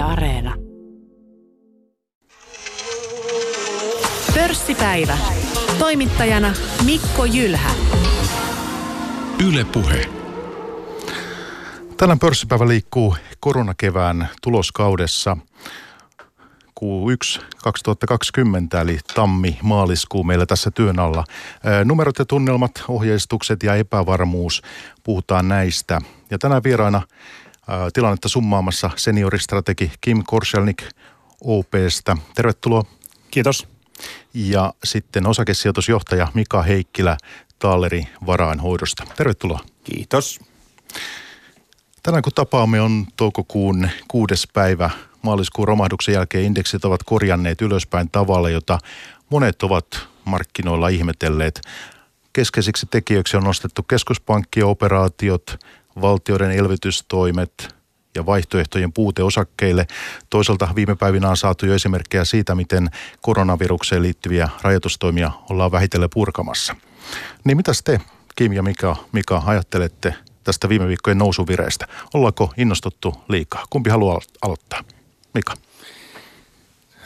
[0.00, 0.54] Yle Areena.
[4.34, 5.18] Pörssipäivä.
[5.78, 6.52] Toimittajana
[6.84, 7.70] Mikko Jylhä.
[9.48, 10.08] Yle Puhe.
[11.96, 15.36] Tänään pörssipäivä liikkuu koronakevään tuloskaudessa.
[16.80, 21.24] Q1 2020 eli tammi-maaliskuu meillä tässä työn alla.
[21.84, 24.62] Numerot ja tunnelmat, ohjeistukset ja epävarmuus,
[25.02, 26.00] puhutaan näistä.
[26.30, 27.02] Ja tänään vieraana
[27.92, 30.84] tilannetta summaamassa senioristrategi Kim Korselnik
[31.44, 32.16] OPstä.
[32.34, 32.84] Tervetuloa.
[33.30, 33.68] Kiitos.
[34.34, 37.16] Ja sitten osakesijoitusjohtaja Mika Heikkilä
[37.58, 39.04] Taaleri varainhoidosta.
[39.16, 39.60] Tervetuloa.
[39.84, 40.40] Kiitos.
[42.02, 44.90] Tänään kun tapaamme on toukokuun kuudes päivä.
[45.22, 48.78] Maaliskuun romahduksen jälkeen indeksit ovat korjanneet ylöspäin tavalla, jota
[49.30, 49.86] monet ovat
[50.24, 51.60] markkinoilla ihmetelleet.
[52.32, 55.56] Keskeisiksi tekijöiksi on nostettu keskuspankkioperaatiot,
[56.00, 57.74] valtioiden elvytystoimet
[58.14, 59.86] ja vaihtoehtojen puute osakkeille.
[60.30, 66.76] Toisaalta viime päivinä on saatu jo esimerkkejä siitä, miten koronavirukseen liittyviä rajoitustoimia ollaan vähitellen purkamassa.
[67.44, 68.00] Niin mitä te,
[68.36, 71.86] Kim ja Mika, Mika ajattelette tästä viime viikkojen nousuvireestä?
[72.14, 73.64] Ollaanko innostuttu liikaa?
[73.70, 74.84] Kumpi haluaa aloittaa?
[75.34, 75.54] Mika.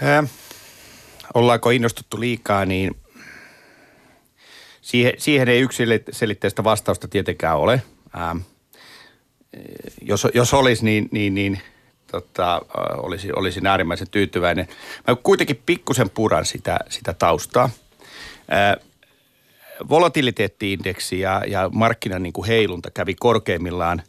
[0.02, 0.30] Äh,
[1.34, 2.96] ollaanko innostuttu liikaa, niin
[4.80, 7.82] siihen, siihen ei yksilitteistä vastausta tietenkään ole.
[8.16, 8.38] Ähm,
[10.02, 11.60] jos, jos olisi, niin, niin, niin
[12.10, 12.62] tota,
[12.96, 14.68] olisi, olisin äärimmäisen tyytyväinen.
[15.08, 17.70] Mä kuitenkin pikkusen puran sitä, sitä taustaa.
[18.48, 18.76] Ää,
[19.88, 24.02] volatiliteettiindeksi ja, ja markkinan niin kuin heilunta kävi korkeimmillaan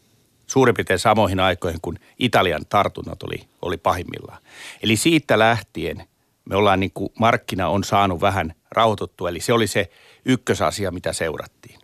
[0.48, 4.42] suurin piirtein samoihin aikoihin, kun Italian tartunnat oli, oli pahimmillaan.
[4.84, 6.08] Eli siitä lähtien
[6.46, 9.90] me ollaan niin kuin, markkina on saanut vähän rauhoituttua, eli se oli se
[10.26, 11.80] ykkösasia, mitä seurattiin.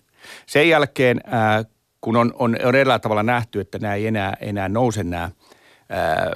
[0.46, 1.66] Sen jälkeen ää,
[2.02, 5.32] kun on, on, on eräällä tavalla nähty, että nämä ei enää, enää nouse nämä
[5.90, 6.32] ää,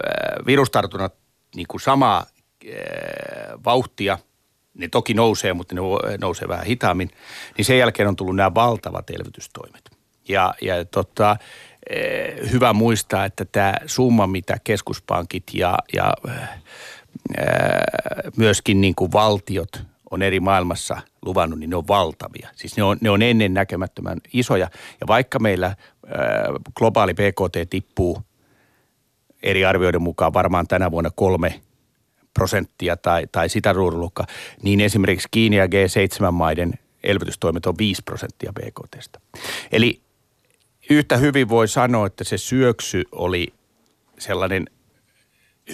[0.45, 1.13] virustartunnat
[1.55, 4.17] niin kuin samaa ää, vauhtia,
[4.73, 5.81] ne toki nousee, mutta ne
[6.21, 7.11] nousee vähän hitaammin,
[7.57, 9.89] niin sen jälkeen on tullut nämä valtavat elvytystoimet.
[10.29, 11.37] Ja, ja tota,
[12.51, 16.13] hyvä muistaa, että tämä summa, mitä keskuspankit ja, ja
[18.37, 22.49] myöskin niin kuin valtiot on eri maailmassa luvannut, niin ne on valtavia.
[22.55, 24.69] Siis ne on, ne on ennen näkemättömän isoja.
[25.01, 25.75] Ja vaikka meillä ää,
[26.75, 28.21] globaali BKT tippuu
[29.43, 31.61] eri arvioiden mukaan varmaan tänä vuonna kolme
[32.33, 34.25] prosenttia tai, tai sitä ruudulukka,
[34.61, 36.73] niin esimerkiksi Kiina ja G7-maiden
[37.03, 39.19] elvytystoimet on 5 prosenttia BKTstä.
[39.71, 40.01] Eli
[40.89, 43.47] yhtä hyvin voi sanoa, että se syöksy oli
[44.19, 44.65] sellainen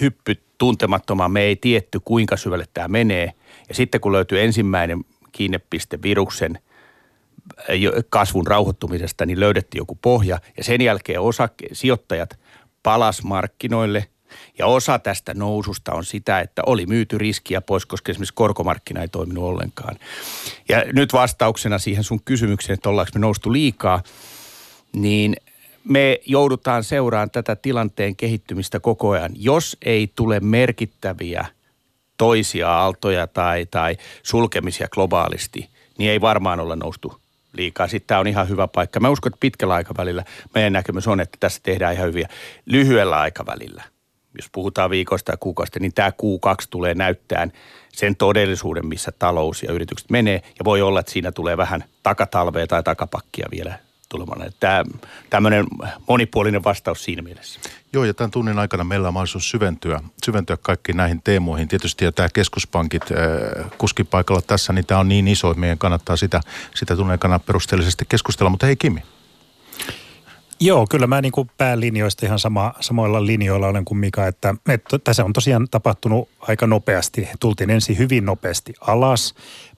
[0.00, 1.32] hyppy tuntemattomaan.
[1.32, 3.32] Me ei tietty, kuinka syvälle tämä menee–
[3.68, 6.58] ja sitten kun löytyy ensimmäinen kiinnepiste viruksen
[7.60, 7.76] äh,
[8.08, 10.38] kasvun rauhoittumisesta, niin löydettiin joku pohja.
[10.56, 12.38] Ja sen jälkeen osake- sijoittajat
[12.82, 14.06] palas markkinoille–
[14.58, 19.08] ja osa tästä noususta on sitä, että oli myyty riskiä pois, koska esimerkiksi korkomarkkina ei
[19.08, 19.96] toiminut ollenkaan.
[20.68, 24.02] Ja nyt vastauksena siihen sun kysymykseen, että ollaanko me noustu liikaa,
[24.92, 25.36] niin
[25.84, 29.32] me joudutaan seuraamaan tätä tilanteen kehittymistä koko ajan.
[29.34, 31.46] Jos ei tule merkittäviä–
[32.22, 35.68] toisia aaltoja tai, tai sulkemisia globaalisti,
[35.98, 37.20] niin ei varmaan olla noustu
[37.52, 37.88] liikaa.
[37.88, 39.00] Sitten tämä on ihan hyvä paikka.
[39.00, 40.24] Mä uskon, että pitkällä aikavälillä
[40.54, 42.28] meidän näkemys on, että tässä tehdään ihan hyviä.
[42.66, 43.82] Lyhyellä aikavälillä,
[44.36, 47.52] jos puhutaan viikosta ja kuukausista, niin tämä Q2 tulee näyttämään
[47.92, 50.42] sen todellisuuden, missä talous ja yritykset menee.
[50.58, 53.78] Ja voi olla, että siinä tulee vähän takatalvea tai takapakkia vielä
[54.12, 54.52] tulemaan.
[54.60, 54.84] Tämä,
[55.30, 55.66] tämmöinen
[56.08, 57.60] monipuolinen vastaus siinä mielessä.
[57.92, 61.68] Joo, ja tämän tunnin aikana meillä on mahdollisuus syventyä, syventyä kaikkiin näihin teemoihin.
[61.68, 66.16] Tietysti ja tämä keskuspankit äh, kuskipaikalla tässä, niin tämä on niin iso, että meidän kannattaa
[66.16, 66.40] sitä,
[66.74, 68.50] sitä tunnin aikana perusteellisesti keskustella.
[68.50, 69.02] Mutta hei Kimi.
[70.60, 74.98] Joo, kyllä mä niin kuin päälinjoista ihan sama, samoilla linjoilla olen kuin Mika, että, että
[74.98, 77.28] tässä on tosiaan tapahtunut aika nopeasti.
[77.40, 79.34] Tultiin ensin hyvin nopeasti alas,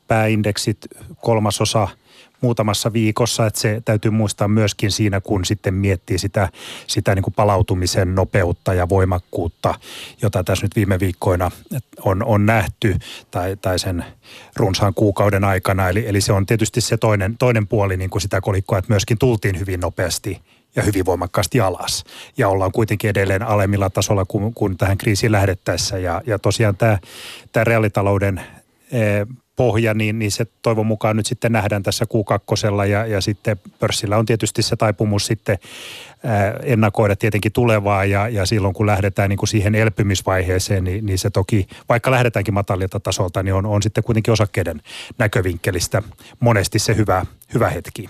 [0.09, 0.79] pääindeksit
[1.23, 1.89] kolmasosa–
[2.45, 6.49] muutamassa viikossa, että se täytyy muistaa myöskin siinä, kun sitten miettii sitä,
[6.87, 9.75] sitä niin kuin palautumisen nopeutta ja voimakkuutta,
[10.23, 11.51] jota tässä nyt viime viikkoina
[12.03, 12.97] on, on nähty
[13.31, 14.05] tai, tai sen
[14.57, 15.89] runsaan kuukauden aikana.
[15.89, 19.19] Eli, eli se on tietysti se toinen, toinen puoli niin kuin sitä kolikkoa, että myöskin
[19.19, 20.41] tultiin hyvin nopeasti
[20.77, 22.05] ja hyvin voimakkaasti alas.
[22.39, 25.99] Ja ollaan kuitenkin edelleen alemmilla tasolla kuin, kuin tähän kriisiin lähdettäessä.
[25.99, 26.99] Ja, ja tosiaan tämä,
[27.53, 28.41] tämä reaalitalouden
[28.93, 29.27] eh,
[29.57, 34.17] pohja, niin, niin se toivon mukaan nyt sitten nähdään tässä Q2 ja, ja sitten pörssillä
[34.17, 35.59] on tietysti se taipumus sitten
[36.25, 41.19] ää, ennakoida tietenkin tulevaa ja, ja silloin kun lähdetään niin kuin siihen elpymisvaiheeseen, niin, niin
[41.19, 44.83] se toki, vaikka lähdetäänkin matalilta tasolta, niin on, on sitten kuitenkin osakkeiden
[45.19, 46.03] näkövinkkelistä
[46.41, 48.09] monesti se hyvä, hyvä hetki.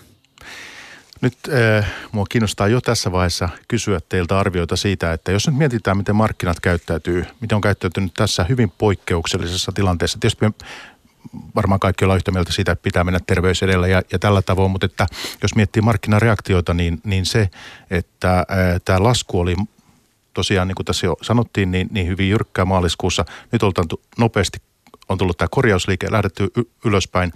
[1.20, 1.38] Nyt
[1.79, 6.17] äh, mua kiinnostaa jo tässä vaiheessa kysyä teiltä arvioita siitä, että jos nyt mietitään, miten
[6.17, 10.19] markkinat käyttäytyy, miten on käyttäytynyt tässä hyvin poikkeuksellisessa tilanteessa.
[10.20, 10.52] Tietysti me
[11.56, 14.71] varmaan kaikki ollaan yhtä mieltä siitä, että pitää mennä terveys edellä ja, ja tällä tavoin,
[14.71, 15.06] mutta että
[15.43, 17.49] jos miettii markkinareaktioita, niin, niin se,
[17.91, 18.47] että
[18.85, 19.56] tämä lasku oli
[20.35, 23.25] tosiaan, niin kuin tässä jo sanottiin, niin, niin hyvin jyrkkää maaliskuussa.
[23.53, 23.87] Nyt oltaan
[24.19, 24.59] nopeasti
[25.09, 26.50] on tullut tämä korjausliike, lähdetty
[26.85, 27.32] ylöspäin.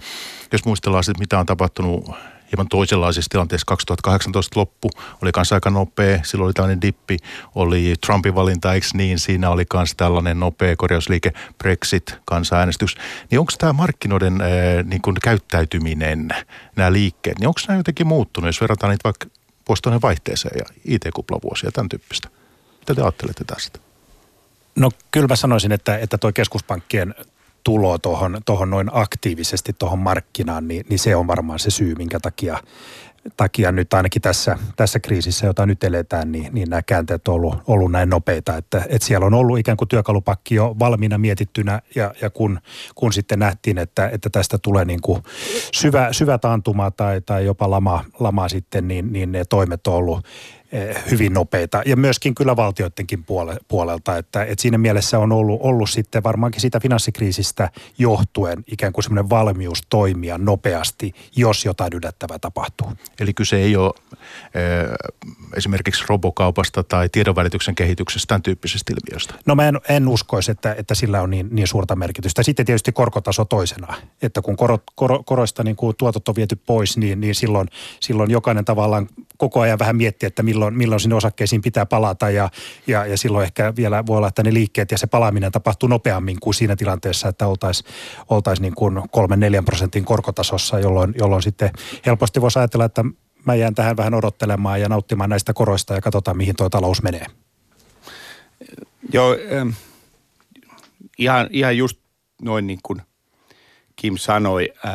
[0.51, 2.11] Jos muistellaan sitten, mitä on tapahtunut
[2.51, 3.65] hieman toisenlaisissa tilanteissa.
[3.65, 4.89] 2018 loppu
[5.21, 7.17] oli kanssa aika nopea, silloin oli tällainen dippi,
[7.55, 12.97] oli Trumpin valinta, eikö niin, siinä oli myös tällainen nopea korjausliike, Brexit, kansanäänestys.
[13.31, 14.49] Niin onko tämä markkinoiden ää,
[14.83, 16.29] niin kuin käyttäytyminen,
[16.75, 19.27] nämä liikkeet, niin onko nämä jotenkin muuttunut, jos verrataan niitä vaikka
[19.67, 22.29] vuosituhannen vaihteeseen ja IT-kuplavuosia, tämän tyyppistä?
[22.79, 23.79] Mitä te ajattelette tästä?
[24.75, 27.15] No kyllä mä sanoisin, että, että tuo keskuspankkien
[27.63, 32.19] tulo tuohon tohon noin aktiivisesti tuohon markkinaan, niin, niin se on varmaan se syy, minkä
[32.19, 32.57] takia,
[33.37, 37.55] takia nyt ainakin tässä, tässä kriisissä, jota nyt eletään, niin, niin nämä käänteet on ollut,
[37.67, 38.57] ollut näin nopeita.
[38.57, 42.59] Että, että siellä on ollut ikään kuin työkalupakki jo valmiina mietittynä ja, ja kun,
[42.95, 45.23] kun sitten nähtiin, että, että tästä tulee niin kuin
[45.73, 50.25] syvä, syvä taantuma tai, tai jopa lama, lama sitten, niin, niin ne toimet on ollut
[51.11, 55.89] hyvin nopeita ja myöskin kyllä valtioidenkin puole, puolelta, että, että siinä mielessä on ollut, ollut
[55.89, 62.91] sitten varmaankin siitä finanssikriisistä johtuen ikään kuin semmoinen valmius toimia nopeasti, jos jotain yllättävää tapahtuu.
[63.19, 64.95] Eli kyse ei ole äh,
[65.57, 69.33] esimerkiksi robokaupasta tai tiedonvälityksen kehityksestä, tämän tyyppisestä ilmiöstä?
[69.45, 72.43] No mä en, en uskoisi, että, että sillä on niin, niin suurta merkitystä.
[72.43, 76.97] Sitten tietysti korkotaso toisena, että kun korot, koro, koroista niin kuin tuotot on viety pois,
[76.97, 77.67] niin, niin silloin,
[77.99, 79.07] silloin jokainen tavallaan
[79.39, 82.49] koko ajan vähän miettii, että milloin, milloin sinne osakkeisiin pitää palata ja,
[82.87, 86.37] ja, ja silloin ehkä vielä voi olla, että ne liikkeet ja se palaaminen tapahtuu nopeammin
[86.39, 87.93] kuin siinä tilanteessa, että oltaisiin
[88.29, 89.01] oltais niin kuin 3-4
[89.65, 91.71] prosentin korkotasossa, jolloin, jolloin sitten
[92.05, 93.05] helposti voisi ajatella, että
[93.45, 97.25] mä jään tähän vähän odottelemaan ja nauttimaan näistä koroista ja katsotaan, mihin tuo talous menee.
[99.13, 99.35] Joo,
[101.17, 101.99] ihan, ihan just
[102.41, 103.01] noin niin kuin
[103.95, 104.73] Kim sanoi.
[104.85, 104.93] Äh,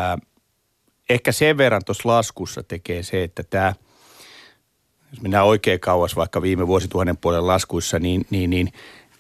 [1.11, 3.75] ehkä sen verran tuossa laskussa tekee se, että tämä–
[5.15, 8.73] jos mennään oikein kauas vaikka viime vuosituhannen puolen laskuissa, niin, niin, niin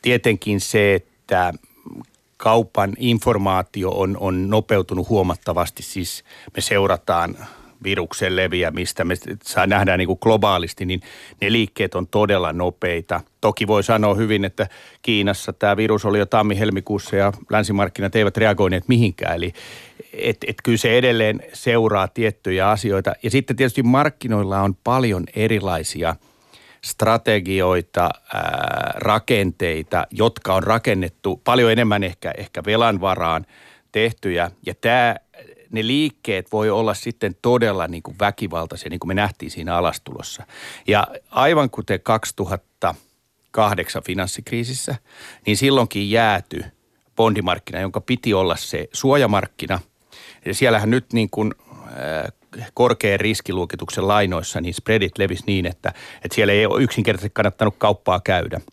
[0.02, 1.54] tietenkin se, että
[2.36, 5.82] kaupan informaatio on, on nopeutunut huomattavasti.
[5.82, 6.24] Siis
[6.56, 7.36] me seurataan
[7.84, 11.00] viruksen leviämistä, me saa nähdään niin kuin globaalisti, niin
[11.40, 13.20] ne liikkeet on todella nopeita.
[13.40, 14.66] Toki voi sanoa hyvin, että
[15.02, 19.36] Kiinassa tämä virus oli jo tammi-helmikuussa ja länsimarkkinat eivät reagoineet mihinkään.
[19.36, 19.52] Eli
[20.12, 23.12] et, et kyllä se edelleen seuraa tiettyjä asioita.
[23.22, 26.16] Ja sitten tietysti markkinoilla on paljon erilaisia
[26.84, 33.46] strategioita, ää, rakenteita, jotka on rakennettu paljon enemmän ehkä, ehkä velan varaan
[33.92, 34.50] tehtyjä.
[34.66, 35.16] Ja tämä
[35.74, 40.46] ne liikkeet voi olla sitten todella niin kuin väkivaltaisia, niin kuin me nähtiin siinä alastulossa.
[40.86, 44.94] Ja aivan kuten 2008 finanssikriisissä,
[45.46, 46.64] niin silloinkin jääty
[47.16, 49.80] bondimarkkina, jonka piti olla se suojamarkkina.
[50.46, 51.54] Ja siellähän nyt niin kuin
[51.86, 51.92] äh,
[52.74, 55.92] korkean riskiluokituksen lainoissa, niin spreadit levis niin, että,
[56.24, 58.60] että siellä ei ole yksinkertaisesti kannattanut kauppaa käydä–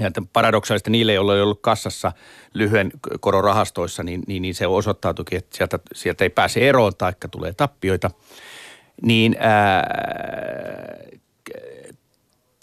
[0.00, 2.12] ja paradoksaalisesti niille, joilla ei ollut kassassa
[2.54, 2.90] lyhyen
[3.20, 7.52] koron rahastoissa, niin, niin, niin se osoittautuikin, että sieltä, sieltä ei pääse eroon taikka tulee
[7.52, 8.10] tappioita.
[9.02, 9.86] Niin ää,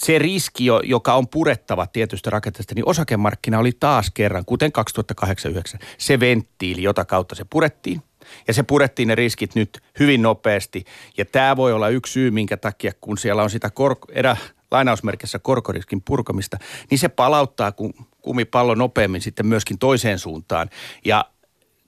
[0.01, 5.53] se riski, joka on purettava tietystä rakenteesta, niin osakemarkkina oli taas kerran, kuten 2008
[5.97, 8.01] se venttiili, jota kautta se purettiin.
[8.47, 10.85] Ja se purettiin ne riskit nyt hyvin nopeasti.
[11.17, 14.37] Ja tämä voi olla yksi syy, minkä takia, kun siellä on sitä kor- erä,
[14.73, 16.57] lainausmerkissä korkoriskin purkamista,
[16.89, 17.73] niin se palauttaa
[18.21, 20.69] kumipallo nopeammin sitten myöskin toiseen suuntaan.
[21.05, 21.25] Ja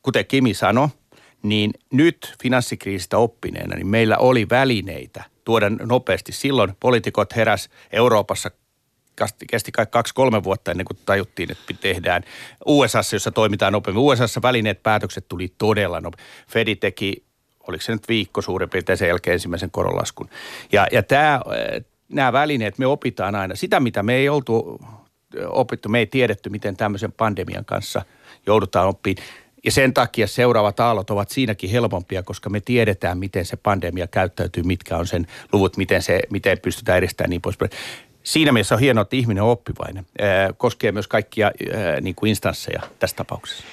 [0.01, 0.87] kuten Kimi sanoi,
[1.43, 6.31] niin nyt finanssikriisistä oppineena, niin meillä oli välineitä tuoda nopeasti.
[6.31, 8.51] Silloin poliitikot heräs Euroopassa
[9.49, 12.23] kesti kai kaksi-kolme vuotta ennen kuin tajuttiin, että tehdään
[12.65, 14.03] USAssa, jossa toimitaan nopeammin.
[14.03, 16.31] USAssa välineet päätökset tuli todella nopeasti.
[16.49, 17.25] Fedi teki,
[17.67, 20.29] oliko se nyt viikko suurin piirtein sen jälkeen ensimmäisen koronlaskun.
[20.71, 21.41] Ja, ja tämä,
[22.09, 23.55] nämä välineet me opitaan aina.
[23.55, 24.79] Sitä, mitä me ei oltu
[25.47, 28.01] opittu, me ei tiedetty, miten tämmöisen pandemian kanssa
[28.45, 29.27] joudutaan oppimaan.
[29.65, 34.63] Ja sen takia seuraavat aallot ovat siinäkin helpompia, koska me tiedetään, miten se pandemia käyttäytyy,
[34.63, 37.71] mitkä on sen luvut, miten, se, miten pystytään edistämään niin poispäin.
[38.23, 40.05] Siinä mielessä on hienoa, että ihminen on oppivainen.
[40.57, 41.51] Koskee myös kaikkia
[42.01, 43.63] niin kuin instansseja tässä tapauksessa.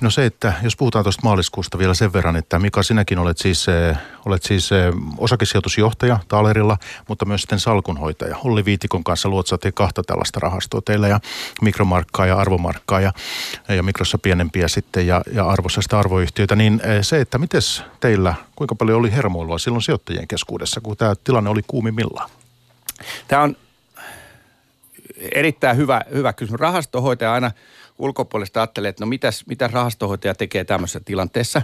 [0.00, 3.68] No se, että jos puhutaan tuosta maaliskuusta vielä sen verran, että Mika, sinäkin olet siis,
[3.68, 4.78] äh, olet siis äh,
[5.18, 6.76] osakesijoitusjohtaja Taalerilla,
[7.08, 8.36] mutta myös sitten salkunhoitaja.
[8.44, 11.20] Olli Viitikon kanssa luotsaatte kahta tällaista rahastoa teillä ja
[11.62, 13.12] mikromarkkaa ja arvomarkkaa ja,
[13.68, 16.56] ja mikrossa pienempiä sitten ja, ja arvossa sitä arvoyhtiöitä.
[16.56, 17.60] Niin äh, se, että miten
[18.00, 22.30] teillä, kuinka paljon oli hermoilua silloin sijoittajien keskuudessa, kun tämä tilanne oli kuumimmillaan?
[23.28, 23.56] Tämä on
[25.32, 26.60] erittäin hyvä, hyvä kysymys.
[26.60, 27.50] Rahastohoitaja aina
[28.00, 31.62] ulkopuolesta ajattelee, että no mitäs, mitä rahastohoitaja tekee tämmöisessä tilanteessa.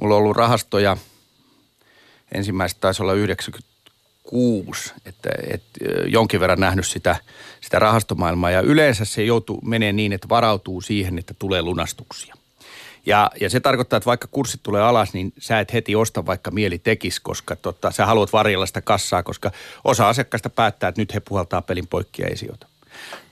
[0.00, 0.96] Mulla on ollut rahastoja,
[2.34, 7.16] ensimmäistä taisi olla 96, että, että jonkin verran nähnyt sitä,
[7.60, 8.50] sitä rahastomaailmaa.
[8.50, 12.34] Ja yleensä se joutuu, menee niin, että varautuu siihen, että tulee lunastuksia.
[13.06, 16.50] Ja, ja se tarkoittaa, että vaikka kurssit tulee alas, niin sä et heti osta vaikka
[16.50, 19.50] mieli tekisi, koska tota, sä haluat varjella sitä kassaa, koska
[19.84, 22.66] osa asiakkaista päättää, että nyt he puhaltaa pelin poikki ja ei sijoita.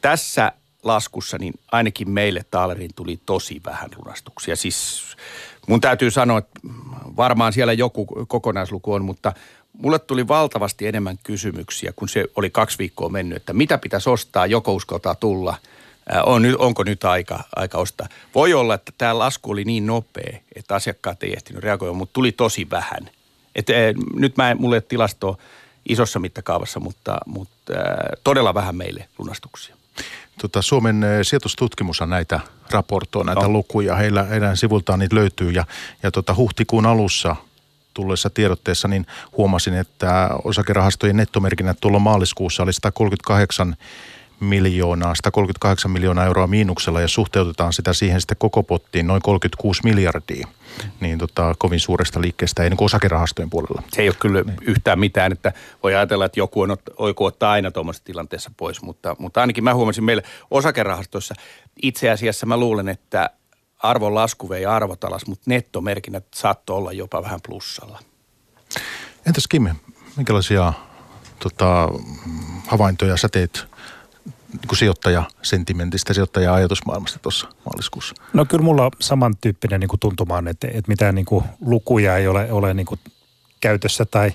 [0.00, 0.52] Tässä
[0.84, 4.56] laskussa, niin ainakin meille Taaleriin tuli tosi vähän lunastuksia.
[4.56, 5.02] Siis
[5.68, 6.60] mun täytyy sanoa, että
[7.16, 9.32] varmaan siellä joku kokonaisluku on, mutta
[9.72, 14.46] mulle tuli valtavasti enemmän kysymyksiä, kun se oli kaksi viikkoa mennyt, että mitä pitäisi ostaa,
[14.46, 15.56] joko uskaltaa tulla,
[16.26, 18.08] on, onko nyt aika, aika ostaa.
[18.34, 22.32] Voi olla, että tämä lasku oli niin nopea, että asiakkaat ei ehtinyt reagoida, mutta tuli
[22.32, 23.10] tosi vähän.
[23.54, 23.66] Et,
[24.14, 25.38] nyt mä mulle tilastoa
[25.88, 27.72] isossa mittakaavassa, mutta, mutta
[28.24, 29.76] todella vähän meille lunastuksia.
[30.40, 33.48] Tota, Suomen eh, sijoitustutkimushan näitä raportoi, näitä no.
[33.48, 33.94] lukuja.
[33.94, 35.64] Heillä, heidän sivultaan niitä löytyy ja,
[36.02, 37.36] ja tota, huhtikuun alussa
[37.94, 43.76] tulleessa tiedotteessa niin huomasin, että osakerahastojen nettomerkinnät tuolla maaliskuussa oli 138
[44.40, 50.48] miljoonaa, 138 miljoonaa euroa miinuksella ja suhteutetaan sitä siihen sitten koko pottiin noin 36 miljardia.
[51.00, 53.82] Niin tota, kovin suuresta liikkeestä ei niin osakerahastojen puolella.
[53.92, 54.56] Se ei ole kyllä niin.
[54.60, 55.52] yhtään mitään, että
[55.82, 59.74] voi ajatella, että joku on oiku ottaa aina tuommoisessa tilanteessa pois, mutta, mutta ainakin mä
[59.74, 61.34] huomasin meillä osakerahastoissa
[61.82, 63.30] itse asiassa mä luulen, että
[63.78, 67.98] arvon lasku vei arvot alas, mutta nettomerkinnät saattoi olla jopa vähän plussalla.
[69.26, 69.68] Entäs Kim,
[70.16, 70.72] minkälaisia
[71.38, 71.88] tota,
[72.66, 73.66] havaintoja sä teet
[74.54, 78.14] niin sijoittajasentimentistä, sijoittaja-ajatusmaailmasta tuossa maaliskuussa?
[78.32, 82.16] No kyllä mulla on samantyyppinen niin kuin tuntuma on, että, että mitään niin kuin lukuja
[82.16, 83.00] ei ole, ole niin kuin
[83.60, 84.32] käytössä tai,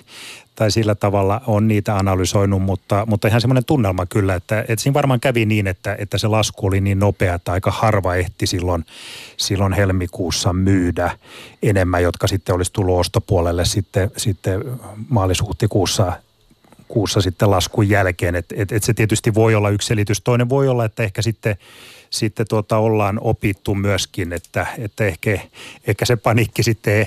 [0.54, 4.94] tai sillä tavalla on niitä analysoinut, mutta, mutta ihan semmoinen tunnelma kyllä, että, että siinä
[4.94, 8.84] varmaan kävi niin, että, että se lasku oli niin nopea, että aika harva ehti silloin,
[9.36, 11.18] silloin helmikuussa myydä
[11.62, 14.64] enemmän, jotka sitten olisi tullut ostopuolelle sitten, sitten
[15.08, 16.12] maalis-huhtikuussa
[16.90, 18.34] kuussa sitten laskun jälkeen.
[18.34, 20.20] Että et, et se tietysti voi olla yksi selitys.
[20.20, 21.56] Toinen voi olla, että ehkä sitten,
[22.10, 25.38] sitten tuota ollaan opittu myöskin, että, että ehkä,
[25.86, 27.06] ehkä se paniikki sitten ei,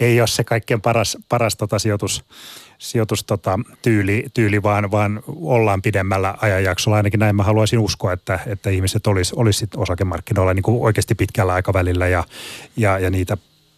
[0.00, 2.24] ei ole se kaikkein paras, paras tota sijoitus,
[2.78, 3.58] sijoitus tota,
[4.34, 6.96] tyyli, vaan, vaan ollaan pidemmällä ajanjaksolla.
[6.96, 11.52] Ainakin näin mä haluaisin uskoa, että, että ihmiset olisi olis osakemarkkinoilla niin kuin oikeasti pitkällä
[11.52, 12.24] aikavälillä ja,
[12.76, 13.36] ja, ja niitä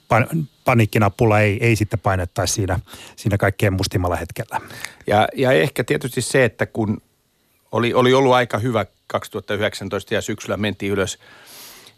[0.09, 0.27] pan,
[0.65, 2.81] paniikkinappula ei, ei sitten painettaisi siinä,
[3.17, 4.61] siinä kaikkein mustimmalla hetkellä.
[5.07, 7.03] Ja, ja ehkä tietysti se, että kun
[7.73, 11.19] oli, oli ollut aika hyvä 2019 ja syksyllä mentiin ylös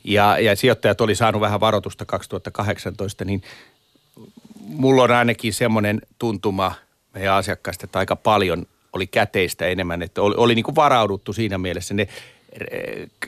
[0.05, 3.43] ja, ja sijoittajat oli saanut vähän varoitusta 2018, niin
[4.61, 6.75] mulla on ainakin semmoinen tuntuma
[7.15, 11.59] meidän asiakkaista, että aika paljon oli käteistä enemmän, että oli, oli niin kuin varauduttu siinä
[11.59, 11.95] mielessä.
[11.95, 12.09] Ne,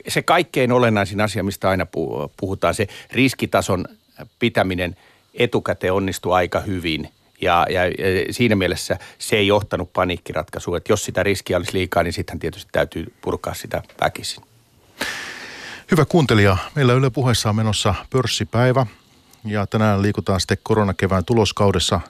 [0.08, 1.86] se kaikkein olennaisin asia, mistä aina
[2.36, 3.84] puhutaan, se riskitason
[4.38, 4.96] pitäminen
[5.34, 7.08] etukäteen onnistui aika hyvin.
[7.40, 7.92] Ja, ja, ja
[8.30, 12.68] siinä mielessä se ei johtanut paniikkiratkaisuun, että jos sitä riskiä olisi liikaa, niin sitten tietysti
[12.72, 14.44] täytyy purkaa sitä väkisin.
[15.90, 18.86] Hyvä kuuntelija, meillä Yle puheessa on menossa pörssipäivä
[19.44, 22.00] ja tänään liikutaan sitten koronakevään tuloskaudessa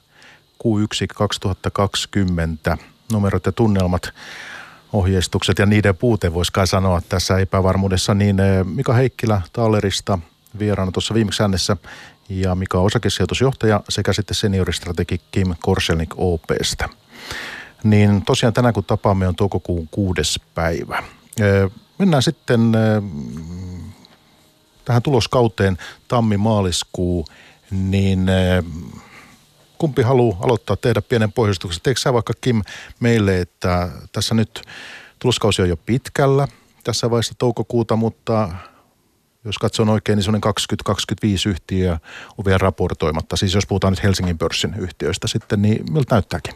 [0.64, 2.78] Q1 2020.
[3.12, 4.10] Numerot ja tunnelmat,
[4.92, 8.14] ohjeistukset ja niiden puute voisi kai sanoa tässä epävarmuudessa.
[8.14, 10.18] Niin eh, Mika Heikkilä Taalerista
[10.58, 11.76] vieraana tuossa viimeksi äänessä
[12.28, 16.88] ja mikä on osakesijoitusjohtaja sekä sitten senioristrategi Kim Korselnik OPstä.
[17.84, 21.02] Niin tosiaan tänään kun tapaamme on toukokuun kuudes päivä.
[21.98, 22.72] Mennään sitten
[24.84, 25.78] tähän tuloskauteen
[26.08, 27.26] tammi-maaliskuu,
[27.70, 28.26] niin
[29.78, 31.82] kumpi haluaa aloittaa tehdä pienen pohjustuksen?
[31.82, 32.62] Teekö sä vaikka Kim
[33.00, 34.62] meille, että tässä nyt
[35.18, 36.48] tuloskausi on jo pitkällä
[36.84, 38.48] tässä vaiheessa toukokuuta, mutta
[39.44, 40.52] jos katson oikein, niin semmoinen
[40.90, 41.98] 20-25 yhtiöä
[42.38, 43.36] on vielä raportoimatta.
[43.36, 46.54] Siis jos puhutaan nyt Helsingin pörssin yhtiöistä sitten, niin miltä näyttääkin?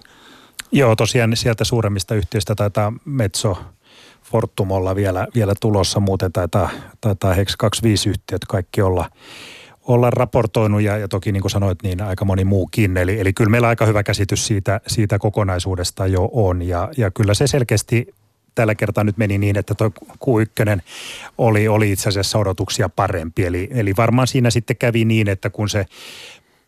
[0.73, 3.59] Joo, tosiaan sieltä suuremmista yhtiöistä taitaa Metso,
[4.23, 6.71] Fortumolla vielä, vielä tulossa, muuten taitaa,
[7.01, 9.11] taitaa Hex 25 yhtiöt kaikki olla,
[9.83, 12.97] olla raportoinut ja, ja toki niin kuin sanoit, niin aika moni muukin.
[12.97, 17.35] Eli, eli kyllä meillä aika hyvä käsitys siitä, siitä kokonaisuudesta jo on ja, ja kyllä
[17.35, 18.07] se selkeästi
[18.55, 20.81] tällä kertaa nyt meni niin, että tuo Q1
[21.39, 23.45] oli, oli itse asiassa odotuksia parempi.
[23.45, 25.87] Eli, eli varmaan siinä sitten kävi niin, että kun se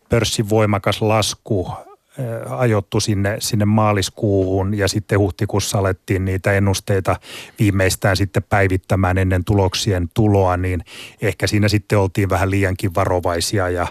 [0.09, 1.71] pörssin voimakas lasku
[2.49, 7.15] ajottu sinne, sinne maaliskuuhun ja sitten huhtikuussa alettiin niitä ennusteita
[7.59, 10.81] viimeistään sitten päivittämään ennen tuloksien tuloa, niin
[11.21, 13.87] ehkä siinä sitten oltiin vähän liiankin varovaisia ja,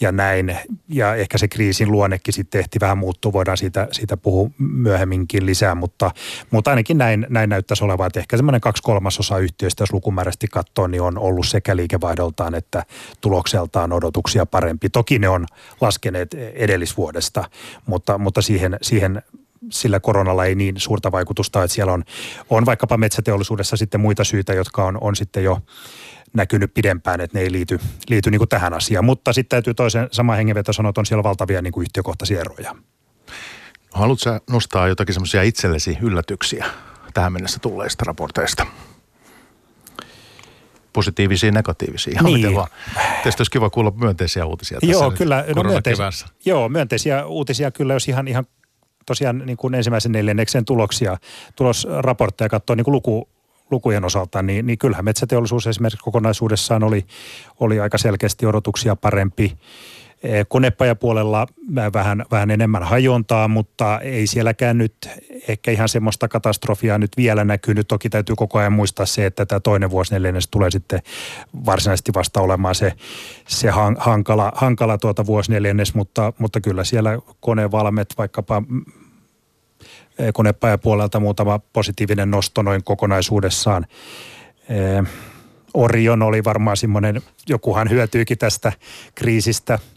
[0.00, 0.58] ja näin.
[0.88, 5.74] Ja ehkä se kriisin luonnekin sitten ehti vähän muuttua, voidaan siitä, siitä puhua myöhemminkin lisää,
[5.74, 6.10] mutta,
[6.50, 10.86] mutta ainakin näin, näin näyttäisi olevan, että ehkä semmoinen kaksi kolmasosa yhtiöistä, jos lukumääräisesti katsoo,
[10.86, 12.84] niin on ollut sekä liikevaihdoltaan että
[13.20, 14.90] tulokseltaan odotuksia parempi.
[14.90, 15.46] Toki ne on
[15.80, 17.44] laskeneet edellisvuodesta,
[17.86, 19.22] mutta, mutta siihen, siihen
[19.70, 22.04] sillä koronalla ei niin suurta vaikutusta, että siellä on,
[22.50, 25.60] on vaikkapa metsäteollisuudessa sitten muita syitä, jotka on, on sitten jo
[26.32, 29.04] näkynyt pidempään, että ne ei liity, liity niin tähän asiaan.
[29.04, 32.74] Mutta sitten täytyy toisen sama hengenveto sanoa, että on siellä valtavia niin kuin yhtiökohtaisia eroja.
[33.92, 36.66] Haluatko nostaa jotakin semmoisia itsellesi yllätyksiä
[37.14, 38.66] tähän mennessä tulleista raporteista?
[40.94, 42.12] Positiivisia ja negatiivisia.
[42.12, 42.36] Ihan niin.
[42.38, 42.68] miten vaan.
[43.22, 45.44] Teistä olisi kiva kuulla myönteisiä uutisia tässä Joo, kyllä.
[45.56, 46.10] No myönteisiä,
[46.44, 48.44] joo, myönteisiä uutisia kyllä, jos ihan, ihan
[49.06, 51.16] tosiaan niin kuin ensimmäisen neljänneksen tuloksia,
[51.56, 53.28] tulosraportteja katsoo niin kuin luku,
[53.70, 57.06] lukujen osalta, niin, niin kyllähän metsäteollisuus esimerkiksi kokonaisuudessaan oli,
[57.60, 59.58] oli aika selkeästi odotuksia parempi.
[60.24, 61.46] Eh, konepajapuolella
[61.92, 64.94] vähän, vähän enemmän hajontaa, mutta ei sielläkään nyt
[65.48, 67.88] ehkä ihan semmoista katastrofia nyt vielä näkynyt.
[67.88, 71.00] Toki täytyy koko ajan muistaa se, että tämä toinen vuosi neljännes tulee sitten
[71.66, 72.92] varsinaisesti vasta olemaan se,
[73.48, 78.62] se hankala, hankala tuota vuosi neljännes, mutta, mutta kyllä siellä konevalmet vaikkapa
[80.18, 83.86] eh, konepajapuolelta muutama positiivinen nosto noin kokonaisuudessaan.
[85.74, 88.72] Eh, Orion oli varmaan semmoinen, jokuhan hyötyykin tästä
[89.14, 89.78] kriisistä–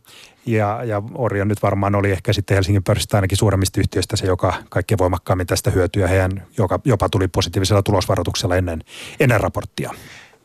[0.47, 4.53] ja, ja Orion nyt varmaan oli ehkä sitten Helsingin pörssistä ainakin suuremmista yhtiöistä se, joka
[4.69, 6.01] kaikkein voimakkaammin tästä hyötyy.
[6.01, 8.83] Ja heidän joka, jopa tuli positiivisella tulosvaroituksella ennen,
[9.19, 9.93] ennen raporttia.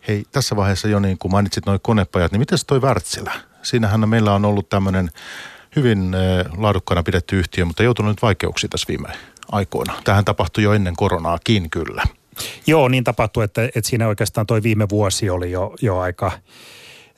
[0.08, 3.32] Hei, tässä vaiheessa jo niin kun mainitsit noin konepajat, niin miten toi Wärtsilä?
[3.62, 5.10] Siinähän meillä on ollut tämmöinen
[5.76, 6.16] hyvin
[6.56, 9.08] laadukkaana pidetty yhtiö, mutta joutunut nyt vaikeuksiin tässä viime
[9.52, 9.94] aikoina.
[10.04, 12.02] Tähän tapahtui jo ennen koronaakin kyllä.
[12.66, 16.32] Joo, niin tapahtui, että, että siinä oikeastaan toi viime vuosi oli jo, jo aika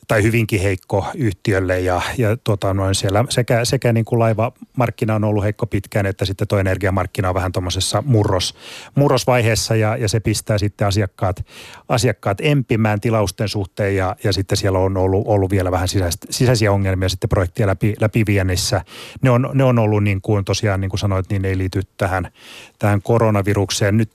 [0.08, 5.24] tai hyvinkin heikko yhtiölle ja, ja tota noin siellä sekä, sekä niin kuin laivamarkkina on
[5.24, 8.54] ollut heikko pitkään, että sitten tuo energiamarkkina on vähän tuommoisessa murros,
[8.94, 11.46] murrosvaiheessa ja, ja se pistää sitten asiakkaat,
[11.88, 16.72] asiakkaat empimään tilausten suhteen ja, ja sitten siellä on ollut, ollut vielä vähän sisäistä, sisäisiä
[16.72, 18.84] ongelmia sitten projektia läpi, läpiviennissä.
[19.22, 22.32] Ne on, ne on ollut niin kuin tosiaan niin kuin sanoit, niin ei liity tähän,
[22.78, 23.96] tähän koronavirukseen.
[23.96, 24.12] Nyt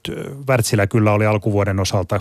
[0.47, 2.19] Wärtsilä kyllä oli alkuvuoden osalta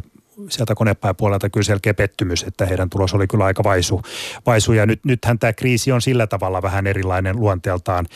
[0.48, 4.02] sieltä konepääpuolelta kyllä selkeä pettymys, että heidän tulos oli kyllä aika vaisu.
[4.46, 4.72] vaisu.
[4.72, 8.06] Ja nyt, nythän tämä kriisi on sillä tavalla vähän erilainen luonteeltaan,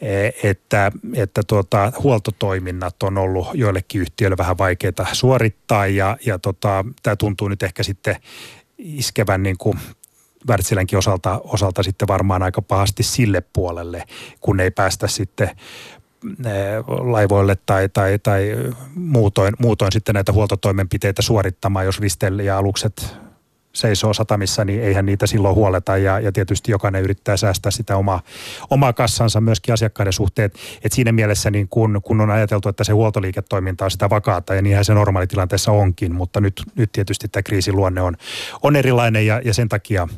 [0.00, 6.84] e, että, että tuota, huoltotoiminnat on ollut joillekin yhtiöille vähän vaikeita suorittaa ja, ja tota,
[7.02, 8.16] tämä tuntuu nyt ehkä sitten
[8.78, 9.78] iskevän niin kuin
[10.48, 14.04] Wärtsilänkin osalta, osalta sitten varmaan aika pahasti sille puolelle,
[14.40, 15.50] kun ei päästä sitten
[16.86, 18.56] laivoille tai, tai, tai
[18.94, 23.16] muutoin, muutoin sitten näitä huoltotoimenpiteitä suorittamaan, jos ristely ja alukset
[23.72, 28.22] seisoo satamissa, niin eihän niitä silloin huoleta ja, ja tietysti jokainen yrittää säästää sitä omaa,
[28.70, 30.50] omaa kassansa myöskin asiakkaiden suhteen.
[30.84, 34.62] Et siinä mielessä niin kun, kun on ajateltu, että se huoltoliiketoiminta on sitä vakaata ja
[34.62, 38.16] niinhän se normaalitilanteessa onkin, mutta nyt, nyt tietysti tämä kriisin luonne on,
[38.62, 40.08] on erilainen ja, ja sen takia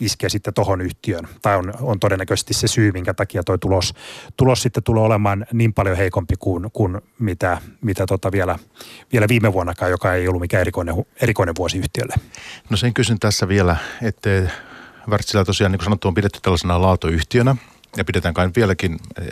[0.00, 1.28] iskee sitten tuohon yhtiön.
[1.42, 3.94] Tai on, on todennäköisesti se syy, minkä takia tuo tulos,
[4.36, 8.58] tulos sitten tulee olemaan niin paljon heikompi kuin, kuin mitä, mitä tota vielä,
[9.12, 12.14] vielä viime vuonnakaan, joka ei ollut mikään erikoinen, erikoinen vuosi yhtiölle.
[12.70, 14.30] No sen kysyn tässä vielä, että
[15.08, 17.56] Wärtsilä tosiaan, niin kuin sanottu, on pidetty tällaisena laatoyhtiönä
[17.96, 19.28] ja pidetään kai vieläkin, eh,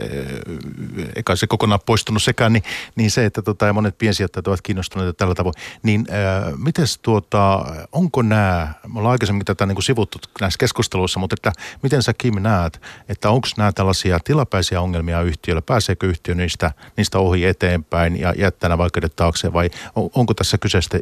[1.17, 2.63] eikä se kokonaan poistunut sekään, niin,
[2.97, 5.55] niin se, että tota, ja monet piensijoittajat ovat kiinnostuneita tällä tavoin.
[5.83, 11.21] Niin äh, mites tuota, onko nämä, me ollaan aikaisemmin tätä niin kuin sivuttu näissä keskusteluissa,
[11.21, 16.35] mutta että miten sä Kim näet, että onko nämä tällaisia tilapäisiä ongelmia yhtiöllä, pääseekö yhtiö
[16.35, 21.01] niistä, niistä ohi eteenpäin ja jättää nämä vaikeudet taakse vai on, onko tässä kyseessä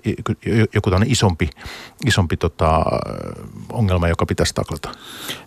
[0.74, 1.50] joku tällainen isompi,
[2.06, 2.84] isompi tota,
[3.72, 4.92] ongelma, joka pitäisi taklata?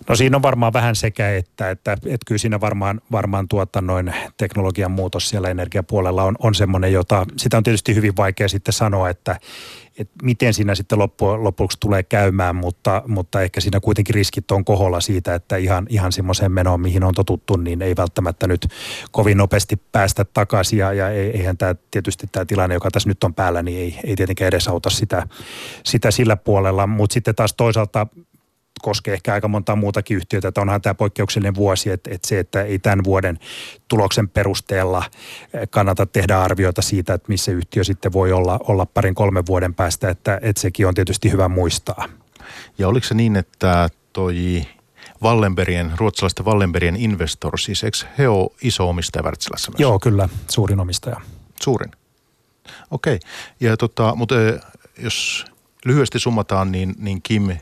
[0.10, 4.14] No siinä on varmaan vähän sekä, että, että että kyllä siinä varmaan, varmaan tuota noin
[4.38, 9.10] teknologian muutos siellä energiapuolella on, on semmoinen, jota sitä on tietysti hyvin vaikea sitten sanoa,
[9.10, 9.40] että,
[9.98, 14.66] että miten siinä sitten loppu, lopuksi tulee käymään, mutta, mutta ehkä siinä kuitenkin riskit on
[14.66, 18.68] koholla siitä, että ihan, ihan semmoiseen menoon, mihin on totuttu, niin ei välttämättä nyt
[19.12, 20.80] kovin nopeasti päästä takaisin.
[20.80, 24.16] Ja, ja eihän tämä tietysti tämä tilanne, joka tässä nyt on päällä, niin ei, ei
[24.16, 25.28] tietenkään edesauta sitä,
[25.86, 28.08] sitä sillä puolella, mutta sitten taas toisaalta
[28.82, 32.62] koskee ehkä aika monta muutakin yhtiötä, että onhan tämä poikkeuksellinen vuosi, että, että se, että
[32.62, 33.40] ei tämän vuoden
[33.88, 35.04] tuloksen perusteella
[35.70, 40.10] kannata tehdä arviota siitä, että missä yhtiö sitten voi olla, olla parin kolmen vuoden päästä,
[40.10, 42.06] että, että sekin on tietysti hyvä muistaa.
[42.78, 44.66] Ja oliko se niin, että toi
[45.24, 49.80] Wallenbergien, ruotsalaisten Wallenbergien Investor, siis eikö he ole iso omistaja Wärtsilässä myös?
[49.80, 51.22] Joo, kyllä, suurin omistaja.
[51.62, 51.92] Suurin.
[52.92, 53.30] Okei, okay.
[53.60, 54.36] ja tota, mutta
[54.98, 55.46] jos
[55.86, 57.58] lyhyesti summataan, niin, niin Kim,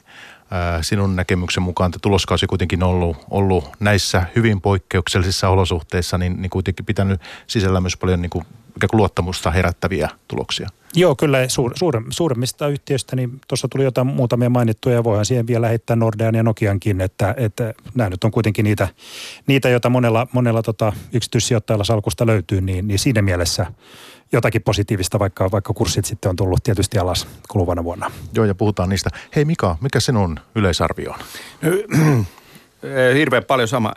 [0.82, 6.86] sinun näkemyksen mukaan että tuloskausi kuitenkin ollut, ollut näissä hyvin poikkeuksellisissa olosuhteissa, niin, niin kuitenkin
[6.86, 8.46] pitänyt sisällä myös paljon niin kuin
[8.94, 10.70] luottamusta herättäviä tuloksia.
[10.96, 15.48] Joo, kyllä suur, suur, suuremmista yhtiöistä, niin tuossa tuli jotain muutamia mainittuja ja voihan siihen
[15.48, 18.88] vielä heittää Nordean ja Nokiankin, että, että nämä nyt on kuitenkin niitä,
[19.48, 23.66] niitä joita monella, monella tota, yksityissijoittajalla salkusta löytyy, niin, niin siinä mielessä
[24.32, 28.12] jotakin positiivista, vaikka, vaikka kurssit sitten on tullut tietysti alas kuluvana vuonna.
[28.34, 29.10] Joo, ja puhutaan niistä.
[29.36, 31.20] Hei Mika, mikä sinun yleisarvio on?
[31.62, 32.26] No,
[33.18, 33.94] hirveän paljon sama.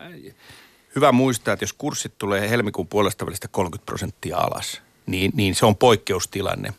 [0.97, 5.67] Hyvä muistaa, että jos kurssit tulee helmikuun puolesta välistä 30 prosenttia alas, niin, niin se
[5.67, 6.75] on poikkeustilanne.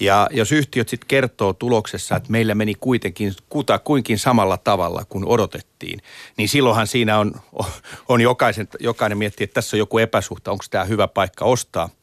[0.00, 5.24] Ja jos yhtiöt sitten kertoo tuloksessa, että meillä meni kuitenkin kuta kuinkin samalla tavalla kuin
[5.26, 6.02] odotettiin,
[6.36, 7.34] niin silloinhan siinä on,
[8.08, 11.88] on jokaisen, jokainen miettii, että tässä on joku epäsuhta, onko tämä hyvä paikka ostaa–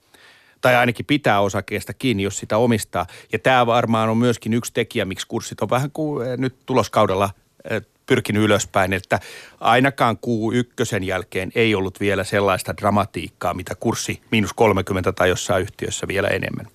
[0.61, 3.05] tai ainakin pitää osakeesta kiinni, jos sitä omistaa.
[3.31, 7.29] Ja tämä varmaan on myöskin yksi tekijä, miksi kurssit on vähän kuin eh, nyt tuloskaudella
[7.69, 9.19] eh, pyrkinyt ylöspäin, että
[9.59, 15.61] ainakaan kuu ykkösen jälkeen ei ollut vielä sellaista dramatiikkaa, mitä kurssi miinus 30 tai jossain
[15.61, 16.67] yhtiössä vielä enemmän.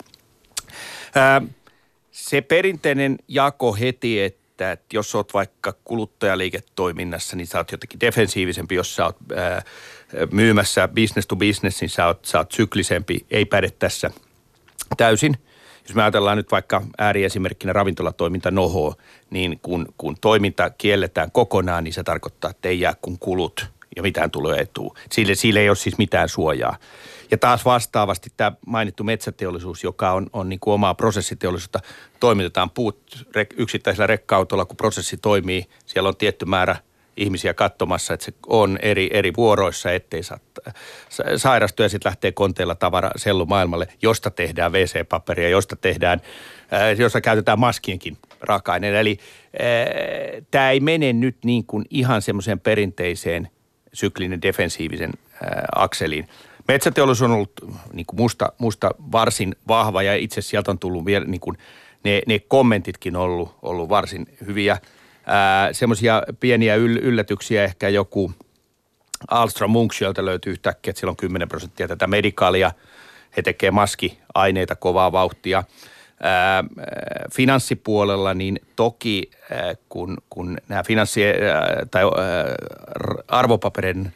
[2.11, 8.75] Se perinteinen jako heti, että, että jos olet vaikka kuluttajaliiketoiminnassa, niin sä oot jotenkin defensiivisempi,
[8.75, 9.63] jos sä oot ää,
[10.31, 14.11] myymässä business to business, niin sä oot, sä oot syklisempi, ei päde tässä
[14.97, 15.37] täysin.
[15.87, 18.95] Jos me ajatellaan nyt vaikka ääriesimerkkinä ravintolatoiminta noho,
[19.29, 24.01] niin kun, kun toiminta kielletään kokonaan, niin se tarkoittaa, että ei jää kun kulut ja
[24.01, 24.95] mitään tulee etua.
[25.11, 26.77] Sille, sille ei ole siis mitään suojaa.
[27.31, 31.79] Ja taas vastaavasti tämä mainittu metsäteollisuus, joka on, on niin kuin omaa prosessiteollisuutta,
[32.19, 33.25] toimitetaan puut
[33.57, 35.65] yksittäisellä rekka kun prosessi toimii.
[35.85, 36.75] Siellä on tietty määrä–
[37.17, 40.39] ihmisiä katsomassa, että se on eri, eri vuoroissa, ettei saa
[41.37, 46.21] sairastua ja sitten lähtee konteilla tavara sellu maailmalle, josta tehdään WC-paperia, josta tehdään,
[46.97, 48.99] josta käytetään maskienkin raaka-aineena.
[48.99, 53.49] Eli äh, tämä ei mene nyt niin kuin ihan semmoiseen perinteiseen
[53.93, 56.27] syklinen defensiivisen äh, akseliin.
[56.67, 57.53] Metsäteollisuus on ollut
[57.93, 61.57] niin kuin musta, musta varsin vahva ja itse sieltä on tullut vielä niin kuin
[62.03, 64.77] ne, ne kommentitkin ollut, ollut varsin hyviä–
[65.71, 68.31] semmoisia pieniä yl- yllätyksiä ehkä joku
[69.31, 72.71] Alstra Munksiolta löytyy yhtäkkiä, että siellä on 10 prosenttia tätä medikaalia.
[73.37, 75.63] He tekee maskiaineita kovaa vauhtia.
[76.23, 76.63] Ää,
[77.33, 82.03] finanssipuolella niin toki ää, kun, kun nämä finanssi- ää, tai
[83.27, 84.13] arvopaperin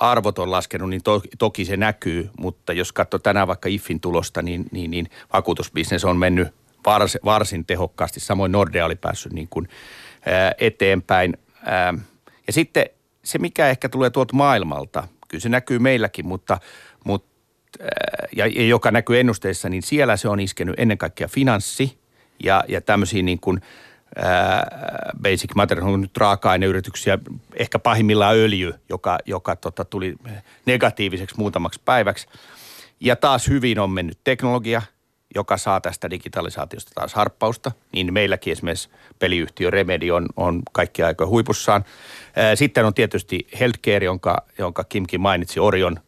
[0.00, 4.42] arvot on laskenut, niin to, toki se näkyy, mutta jos katsoo tänään vaikka IFin tulosta,
[4.42, 6.48] niin, niin, niin vakuutusbisnes on mennyt
[6.86, 8.20] vars, varsin tehokkaasti.
[8.20, 9.68] Samoin Nordea oli päässyt niin kuin
[10.58, 11.36] eteenpäin.
[12.46, 12.86] Ja sitten
[13.24, 16.58] se, mikä ehkä tulee tuolta maailmalta, kyllä se näkyy meilläkin, mutta,
[17.04, 17.28] mutta
[18.36, 21.98] ja, ja joka näkyy ennusteissa, niin siellä se on iskenyt ennen kaikkea finanssi
[22.44, 23.60] ja, ja tämmöisiä niin kuin
[25.22, 27.18] basic material, on nyt raaka-aineyrityksiä,
[27.56, 30.14] ehkä pahimmillaan öljy, joka, joka tota, tuli
[30.66, 32.28] negatiiviseksi muutamaksi päiväksi.
[33.00, 34.82] Ja taas hyvin on mennyt teknologia–
[35.34, 38.88] joka saa tästä digitalisaatiosta taas harppausta, niin meilläkin esimerkiksi
[39.18, 41.84] peliyhtiö Remedy on, on kaikki aika huipussaan.
[42.54, 46.00] Sitten on tietysti healthcare, jonka, jonka Kimkin mainitsi, Orion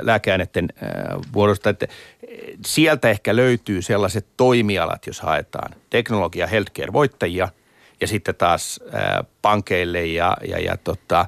[0.00, 0.68] lääkeaineiden
[1.32, 1.86] vuodosta, että
[2.66, 7.48] sieltä ehkä löytyy sellaiset toimialat, jos haetaan teknologia healthcare-voittajia
[8.00, 8.80] ja sitten taas
[9.42, 11.26] pankeille ja, ja, ja tota,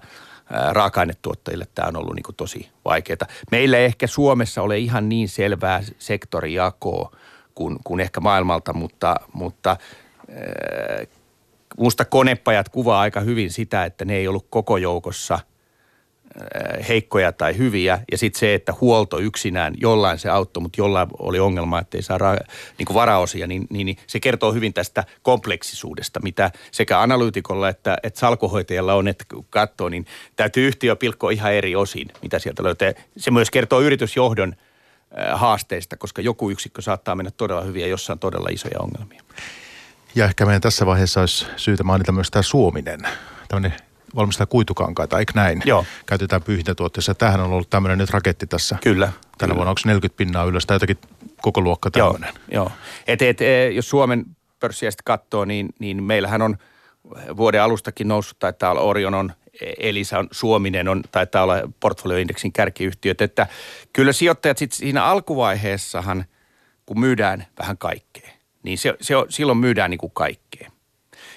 [0.71, 3.27] raaka-ainetuottajille tämä on ollut niin tosi vaikeaa.
[3.51, 7.17] Meillä ei ehkä Suomessa ole ihan niin selvää sektorijakoa
[7.55, 11.07] kuin, kuin ehkä maailmalta, mutta, mutta äh,
[11.79, 15.39] musta konepajat kuvaa aika hyvin sitä, että ne ei ollut koko joukossa–
[16.89, 17.99] heikkoja tai hyviä.
[18.13, 22.03] Ja sitten se, että huolto yksinään, jollain se auttoi, mutta jollain oli ongelma, että ei
[22.03, 22.47] saa ra-
[22.79, 27.97] niin kuin varaosia, niin, niin, niin se kertoo hyvin tästä kompleksisuudesta, mitä sekä analyytikolla että,
[28.03, 32.63] että salkohoitajalla on, että kun katsoo, niin täytyy yhtiö pilkkoa ihan eri osin, mitä sieltä
[32.63, 32.93] löytää.
[33.17, 34.55] Se myös kertoo yritysjohdon
[35.19, 39.23] äh, haasteista, koska joku yksikkö saattaa mennä todella hyviä, jossa on todella isoja ongelmia.
[40.15, 43.01] Ja ehkä meidän tässä vaiheessa olisi syytä mainita myös tämä Suominen,
[43.49, 43.73] tämmöinen
[44.17, 45.63] valmistaa kuitukankaita, eikö näin?
[45.65, 45.85] Joo.
[46.07, 47.15] Käytetään pyyhintätuotteessa.
[47.15, 48.79] Tämähän on ollut tämmöinen nyt raketti tässä.
[48.83, 49.13] Kyllä.
[49.39, 50.99] Tänä vuonna onko 40 pinnaa ylös tai jotakin
[51.43, 52.31] koko luokka tämmöinen?
[52.35, 52.73] Joo, joo.
[53.07, 54.25] Et, et, e, jos Suomen
[54.61, 56.57] pörssiä sitten katsoo, niin, niin meillähän on
[57.37, 59.33] vuoden alustakin noussut, taitaa olla Orion on,
[59.79, 63.47] Elisa on, Suominen on, taitaa olla portfolioindeksin kärkiyhtiöt, että
[63.93, 66.25] kyllä sijoittajat sitten siinä alkuvaiheessahan,
[66.87, 68.31] kun myydään vähän kaikkea,
[68.63, 70.72] niin se, se on, silloin myydään niin kuin kaikkea.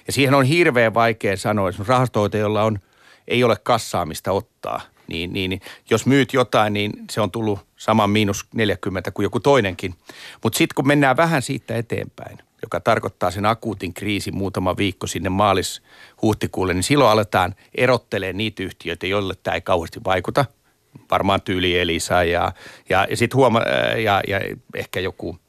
[0.07, 2.79] Ja siihen on hirveän vaikea sanoa, rahastoita, joilla on,
[3.27, 8.09] ei ole kassaamista ottaa, niin, niin, niin jos myyt jotain, niin se on tullut saman
[8.09, 9.95] miinus 40 kuin joku toinenkin.
[10.43, 15.29] Mutta sitten kun mennään vähän siitä eteenpäin, joka tarkoittaa sen akuutin kriisin muutama viikko sinne
[15.29, 20.45] maalis-huhtikuulle, niin silloin aletaan erottelee niitä yhtiöitä, joille tämä ei kauheasti vaikuta.
[21.11, 22.51] Varmaan tyyli Elisa ja,
[22.89, 24.41] ja, ja sitten huoma- ja, ja
[24.75, 25.39] ehkä joku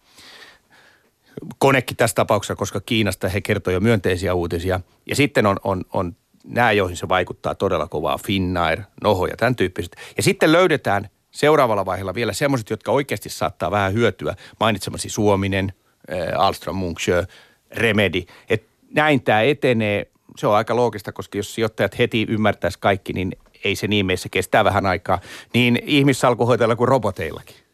[1.58, 4.80] konekin tässä tapauksessa, koska Kiinasta he kertoi jo myönteisiä uutisia.
[5.06, 9.56] Ja sitten on, on, on nämä, joihin se vaikuttaa todella kovaa, Finnair, Noho ja tämän
[9.56, 9.96] tyyppiset.
[10.16, 14.34] Ja sitten löydetään seuraavalla vaiheella vielä semmoiset, jotka oikeasti saattaa vähän hyötyä.
[14.60, 15.72] Mainitsemasi Suominen,
[16.12, 17.24] äh, Alström, Munksjö,
[17.70, 18.26] Remedi.
[18.48, 20.10] Et näin tämä etenee.
[20.38, 23.32] Se on aika loogista, koska jos sijoittajat heti ymmärtäisi kaikki, niin
[23.64, 25.20] ei se niin meissä kestää vähän aikaa.
[25.54, 27.65] Niin ihmissalkuhoitajalla kuin roboteillakin.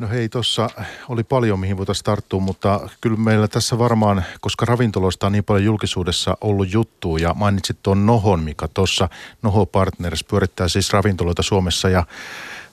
[0.00, 0.70] No hei, tuossa
[1.08, 5.64] oli paljon mihin voitaisiin tarttua, mutta kyllä meillä tässä varmaan, koska ravintoloista on niin paljon
[5.64, 9.08] julkisuudessa ollut juttu ja mainitsit tuon Nohon, mikä tuossa
[9.42, 12.06] Noho Partners pyörittää siis ravintoloita Suomessa ja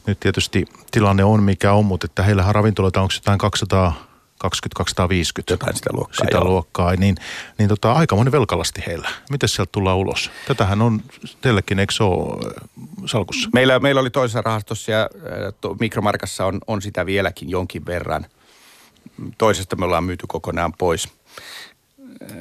[0.06, 4.07] nyt tietysti tilanne on mikä on, mutta että heillähän ravintoloita onko jotain 200
[4.46, 4.50] 20-250.
[5.50, 6.44] Jotain sitä luokkaa, Sitä joo.
[6.46, 7.16] luokkaa, niin,
[7.58, 9.10] niin tota, aikamoinen velkalasti heillä.
[9.30, 10.32] Miten sieltä tullaan ulos?
[10.48, 11.02] Tätähän on
[11.42, 12.52] teillekin, eikö se ole äh,
[13.06, 13.50] salkussa?
[13.54, 18.26] Meillä, meillä oli toisessa rahastossa ja äh, to- mikromarkassa on, on sitä vieläkin jonkin verran.
[19.38, 21.08] Toisesta me ollaan myyty kokonaan pois.
[22.22, 22.38] Äh,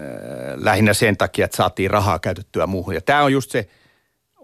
[0.57, 2.95] Lähinnä sen takia, että saatiin rahaa käytettyä muuhun.
[2.95, 3.69] Ja tämä on just se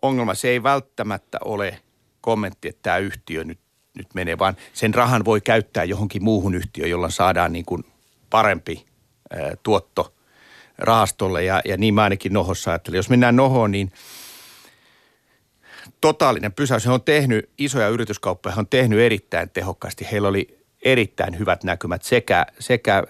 [0.03, 0.35] ongelma.
[0.35, 1.81] Se ei välttämättä ole
[2.21, 3.59] kommentti, että tämä yhtiö nyt,
[3.95, 7.85] nyt menee, vaan sen rahan voi käyttää johonkin muuhun yhtiöön, jolla saadaan niin kuin
[8.31, 8.87] parempi
[9.35, 10.15] äh, tuotto
[10.79, 11.45] rahastolle.
[11.45, 12.97] Ja, ja niin mä ainakin Nohossa ajattelin.
[12.97, 13.93] Jos mennään Nohoon, niin–
[16.01, 16.87] totaalinen pysäys.
[16.87, 20.09] He on tehnyt, isoja yrityskauppoja he on tehnyt erittäin tehokkaasti.
[20.13, 22.03] Heillä oli erittäin hyvät näkymät.
[22.03, 23.03] Sekä, sekä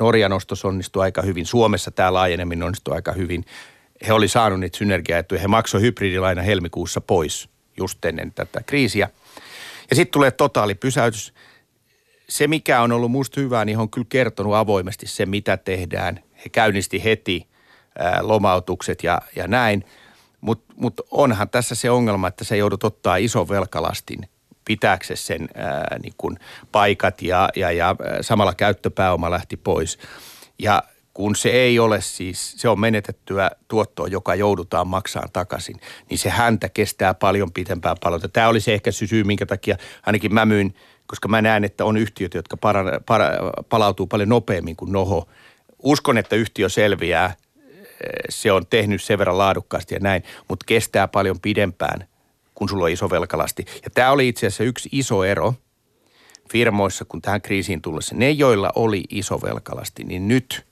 [0.00, 3.44] Norjan ostos onnistui aika hyvin, Suomessa tämä laajeneminen onnistui aika hyvin.
[4.06, 5.40] He oli saanut niitä synergiaetuja.
[5.40, 9.08] He maksoi hybridilaina helmikuussa pois just ennen tätä kriisiä.
[9.90, 11.34] Ja sitten tulee totaali pysäytys.
[12.28, 16.20] Se, mikä on ollut musta hyvää, niin on kyllä kertonut avoimesti se, mitä tehdään.
[16.44, 17.48] He käynnisti heti
[17.98, 19.84] ää, lomautukset ja, ja näin.
[20.40, 24.28] Mutta mut onhan tässä se ongelma, että se joudut ottaa ison velkalastin
[24.64, 26.38] pitääksesi sen ää, niin kun
[26.72, 29.98] paikat ja, ja, ja samalla käyttöpääoma lähti pois.
[30.58, 30.82] Ja
[31.20, 35.80] kun se ei ole siis, se on menetettyä tuottoa, joka joudutaan maksamaan takaisin,
[36.10, 38.28] niin se häntä kestää paljon pitempään palautta.
[38.28, 40.74] Tämä oli se ehkä syy, minkä takia ainakin mä myin,
[41.06, 43.30] koska mä näen, että on yhtiöt, jotka para, para,
[43.68, 45.28] palautuu paljon nopeammin kuin Noho.
[45.82, 47.34] Uskon, että yhtiö selviää,
[48.28, 52.08] se on tehnyt sen verran laadukkaasti ja näin, mutta kestää paljon pidempään,
[52.54, 53.64] kun sulla on iso velkalasti.
[53.84, 55.54] Ja tämä oli itse asiassa yksi iso ero
[56.50, 58.14] firmoissa, kun tähän kriisiin tullessa.
[58.14, 60.69] Ne, joilla oli iso velkalasti, niin nyt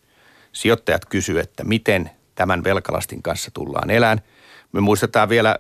[0.53, 4.21] sijoittajat kysyvät, että miten tämän velkalastin kanssa tullaan elään.
[4.73, 5.59] Me muistetaan vielä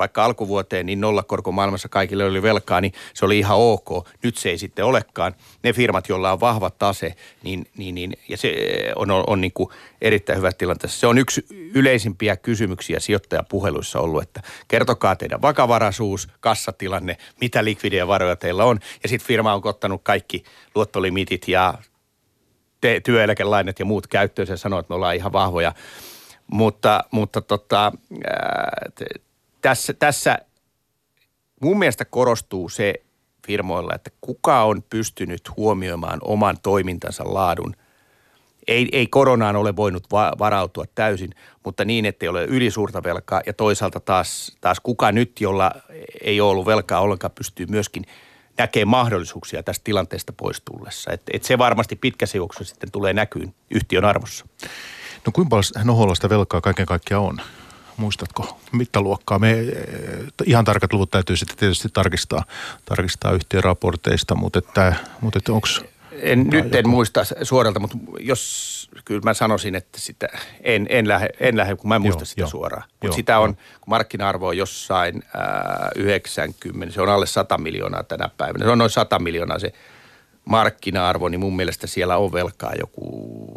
[0.00, 4.08] vaikka alkuvuoteen niin nollakorko maailmassa kaikille oli velkaa, niin se oli ihan ok.
[4.22, 5.34] Nyt se ei sitten olekaan.
[5.62, 8.54] Ne firmat, joilla on vahva tase, niin, niin, niin ja se
[8.96, 9.70] on, on, on niin kuin
[10.00, 11.00] erittäin hyvä tilanteessa.
[11.00, 18.36] Se on yksi yleisimpiä kysymyksiä sijoittajapuheluissa ollut, että kertokaa teidän vakavaraisuus, kassatilanne, mitä likvidejä varoja
[18.36, 18.78] teillä on.
[19.02, 20.44] Ja sitten firma on ottanut kaikki
[20.74, 21.74] luottolimitit ja
[22.80, 25.72] te, työeläkelainet ja muut käyttöön ja sanoo, että me ollaan ihan vahvoja.
[26.46, 27.92] Mutta, mutta tota,
[28.26, 29.22] ää, t-
[29.62, 30.38] tässä, tässä
[31.60, 32.94] mun mielestä korostuu se
[33.46, 37.76] firmoilla, että kuka on pystynyt huomioimaan oman toimintansa laadun.
[38.68, 41.30] Ei, ei koronaan ole voinut va- varautua täysin,
[41.64, 45.72] mutta niin, että ei ole ylisuurta velkaa ja toisaalta taas, taas kuka nyt, jolla
[46.22, 48.04] ei ole ollut velkaa ollenkaan, pystyy myöskin
[48.58, 51.12] näkee mahdollisuuksia tästä tilanteesta pois tullessa.
[51.12, 54.46] Et, et se varmasti pitkässä juoksussa sitten tulee näkyyn yhtiön arvossa.
[55.26, 57.40] No kuinka paljon Noholla sitä velkaa kaiken kaikkiaan on?
[57.96, 59.38] Muistatko mittaluokkaa?
[59.38, 59.66] Me, eh,
[60.46, 62.44] ihan tarkat luvut täytyy sitten tietysti tarkistaa,
[62.84, 65.68] tarkistaa yhtiön raporteista, mutta, että, mutta että onko...
[66.22, 70.28] En, nyt en muista suoralta, mutta jos kyllä mä sanoisin, että sitä
[70.60, 72.50] en, en, lähde, en lähde, kun mä en muista Joo, sitä joo.
[72.50, 72.82] suoraan.
[72.88, 73.78] Joo, Mutta sitä on, joo.
[73.80, 78.64] kun markkina-arvo on jossain ää, 90, se on alle 100 miljoonaa tänä päivänä.
[78.64, 79.72] Se on noin 100 miljoonaa se
[80.44, 83.54] markkina-arvo, niin mun mielestä siellä on velkaa joku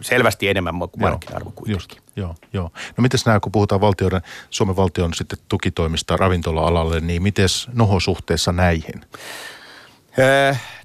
[0.00, 1.74] selvästi enemmän kuin Joo, markkina-arvo kuitenkin.
[1.76, 2.70] Just, joo, joo.
[2.96, 8.52] No miten nämä, kun puhutaan valtioiden, Suomen valtion sitten tukitoimista ravintola-alalle, niin miten Noho suhteessa
[8.52, 9.00] näihin?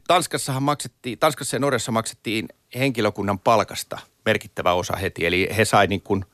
[0.08, 5.26] Tanskassahan maksettiin, Tanskassa ja Norjassa maksettiin henkilökunnan palkasta merkittävä osa heti.
[5.26, 6.26] Eli he sai niin kuin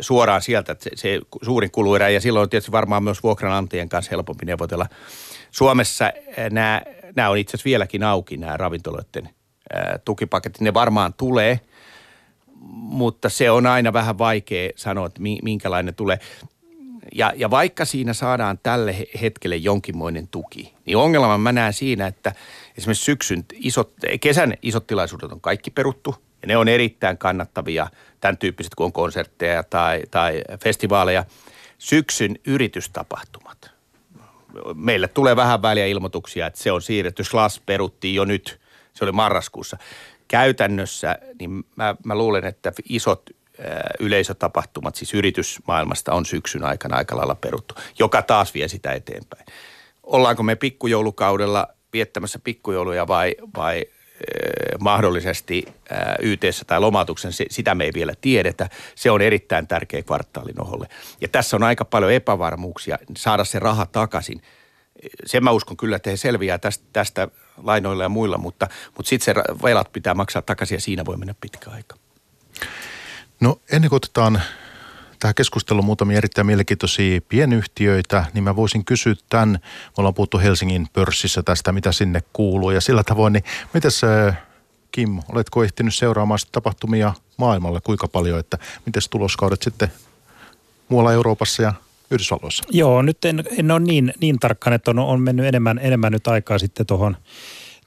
[0.00, 4.46] suoraan sieltä se, se suurin kuluerä ja silloin on tietysti varmaan myös vuokranantajien kanssa helpompi
[4.46, 4.86] neuvotella.
[5.50, 6.12] Suomessa
[6.50, 6.82] nämä,
[7.16, 9.28] nämä on itse asiassa vieläkin auki nämä ravintoloiden
[10.04, 10.60] tukipaketit.
[10.60, 11.60] Ne varmaan tulee,
[12.70, 16.18] mutta se on aina vähän vaikea sanoa, että minkälainen tulee
[17.12, 22.32] ja, ja vaikka siinä saadaan tälle hetkelle jonkinmoinen tuki, niin ongelma mä näen siinä, että
[22.78, 26.14] esimerkiksi syksyn isot, kesän isot tilaisuudet on kaikki peruttu.
[26.42, 27.86] Ja ne on erittäin kannattavia,
[28.20, 31.24] tämän tyyppiset kuin on konsertteja tai, tai festivaaleja.
[31.78, 33.70] Syksyn yritystapahtumat.
[34.74, 37.24] Meille tulee vähän väliä ilmoituksia, että se on siirretty.
[37.24, 38.60] Slas peruttiin jo nyt,
[38.92, 39.76] se oli marraskuussa.
[40.28, 43.30] Käytännössä, niin mä, mä luulen, että isot
[44.00, 49.46] yleisötapahtumat, siis yritysmaailmasta on syksyn aikana aika lailla peruttu, joka taas vie sitä eteenpäin.
[50.02, 53.84] Ollaanko me pikkujoulukaudella viettämässä pikkujouluja vai, vai
[54.80, 55.64] mahdollisesti
[56.22, 58.68] yt tai lomautuksen, sitä me ei vielä tiedetä.
[58.94, 60.88] Se on erittäin tärkeä kvartaalin oholle.
[61.20, 64.42] Ja tässä on aika paljon epävarmuuksia saada se raha takaisin.
[65.26, 67.28] Sen mä uskon kyllä, että he selviää tästä, tästä
[67.62, 71.34] lainoilla ja muilla, mutta, mutta sitten se velat pitää maksaa takaisin ja siinä voi mennä
[71.40, 71.96] pitkä aika.
[73.42, 74.42] No ennen kuin otetaan
[75.18, 79.50] tähän keskusteluun muutamia erittäin mielenkiintoisia pienyhtiöitä, niin mä voisin kysyä tämän.
[79.50, 79.58] Me
[79.96, 84.00] ollaan puhuttu Helsingin pörssissä tästä, mitä sinne kuuluu ja sillä tavoin, niin mitäs
[84.92, 89.92] Kim, oletko ehtinyt seuraamaan tapahtumia maailmalla kuinka paljon, että miten tuloskaudet sitten
[90.88, 91.72] muualla Euroopassa ja
[92.10, 92.64] Yhdysvalloissa?
[92.70, 96.28] Joo, nyt en, en ole niin, niin tarkkaan, että on, on mennyt enemmän, enemmän nyt
[96.28, 97.16] aikaa sitten tuohon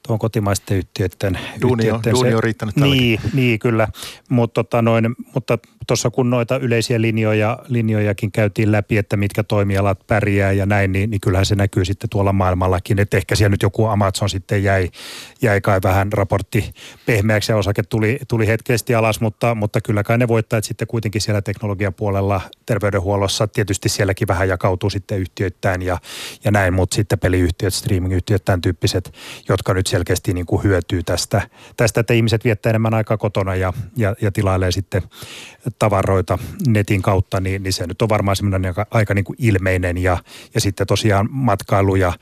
[0.06, 1.38] tuon kotimaisten yhtiöiden...
[1.62, 3.88] Duuni, yhtiöiden on, duuni on riittänyt Niin, niin kyllä,
[4.28, 10.06] Mut, tota noin, mutta tuossa kun noita yleisiä linjoja, linjojakin käytiin läpi, että mitkä toimialat
[10.06, 12.98] pärjää ja näin, niin, niin kyllähän se näkyy sitten tuolla maailmallakin.
[12.98, 14.90] Että ehkä siellä nyt joku Amazon sitten jäi,
[15.42, 16.74] jäi kai vähän raportti
[17.06, 21.20] pehmeäksi ja osake tuli, tuli hetkesti alas, mutta, mutta kyllä kai ne voittajat sitten kuitenkin
[21.20, 23.46] siellä teknologian puolella terveydenhuollossa.
[23.46, 25.98] Tietysti sielläkin vähän jakautuu sitten yhtiöittäin ja,
[26.44, 29.12] ja näin, mutta sitten peliyhtiöt, streaming-yhtiöt, tämän tyyppiset,
[29.48, 33.72] jotka nyt selkeästi niin kuin hyötyy tästä, tästä, että ihmiset viettää enemmän aikaa kotona ja,
[33.96, 35.02] ja, ja tilailee sitten
[35.78, 39.98] tavaroita netin kautta, niin, niin se nyt on varmaan semmoinen aika, aika niin kuin ilmeinen
[39.98, 40.18] ja,
[40.54, 42.12] ja sitten tosiaan matkailu ja,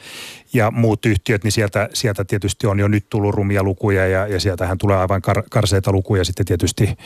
[0.53, 4.40] ja muut yhtiöt, niin sieltä, sieltä tietysti on jo nyt tullut rumia lukuja ja, ja
[4.40, 6.97] sieltähän tulee aivan kar, karseita lukuja sitten tietysti eh,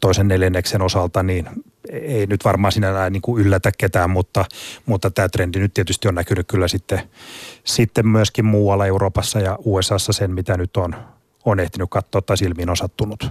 [0.00, 1.48] toisen neljänneksen osalta, niin
[1.92, 4.44] ei nyt varmaan sinä niin kuin yllätä ketään, mutta,
[4.86, 7.00] mutta tämä trendi nyt tietysti on näkynyt kyllä sitten,
[7.64, 10.96] sitten myöskin muualla Euroopassa ja USAssa sen, mitä nyt on,
[11.50, 13.22] on ehtinyt katsoa tai silmiin osattunut.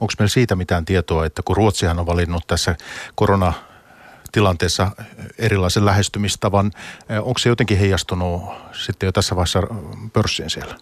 [0.00, 2.76] Onko meillä siitä mitään tietoa, että kun Ruotsihan on valinnut tässä
[3.14, 3.52] korona
[4.32, 4.90] tilanteessa
[5.38, 6.70] erilaisen lähestymistavan.
[7.08, 9.62] Eh, onko se jotenkin heijastunut sitten jo tässä vaiheessa
[10.12, 10.74] pörssiin siellä?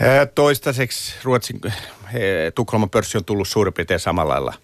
[0.00, 4.54] Eh, toistaiseksi Ruotsin eh, Tukholman pörssi on tullut suurin piirtein samalla lailla.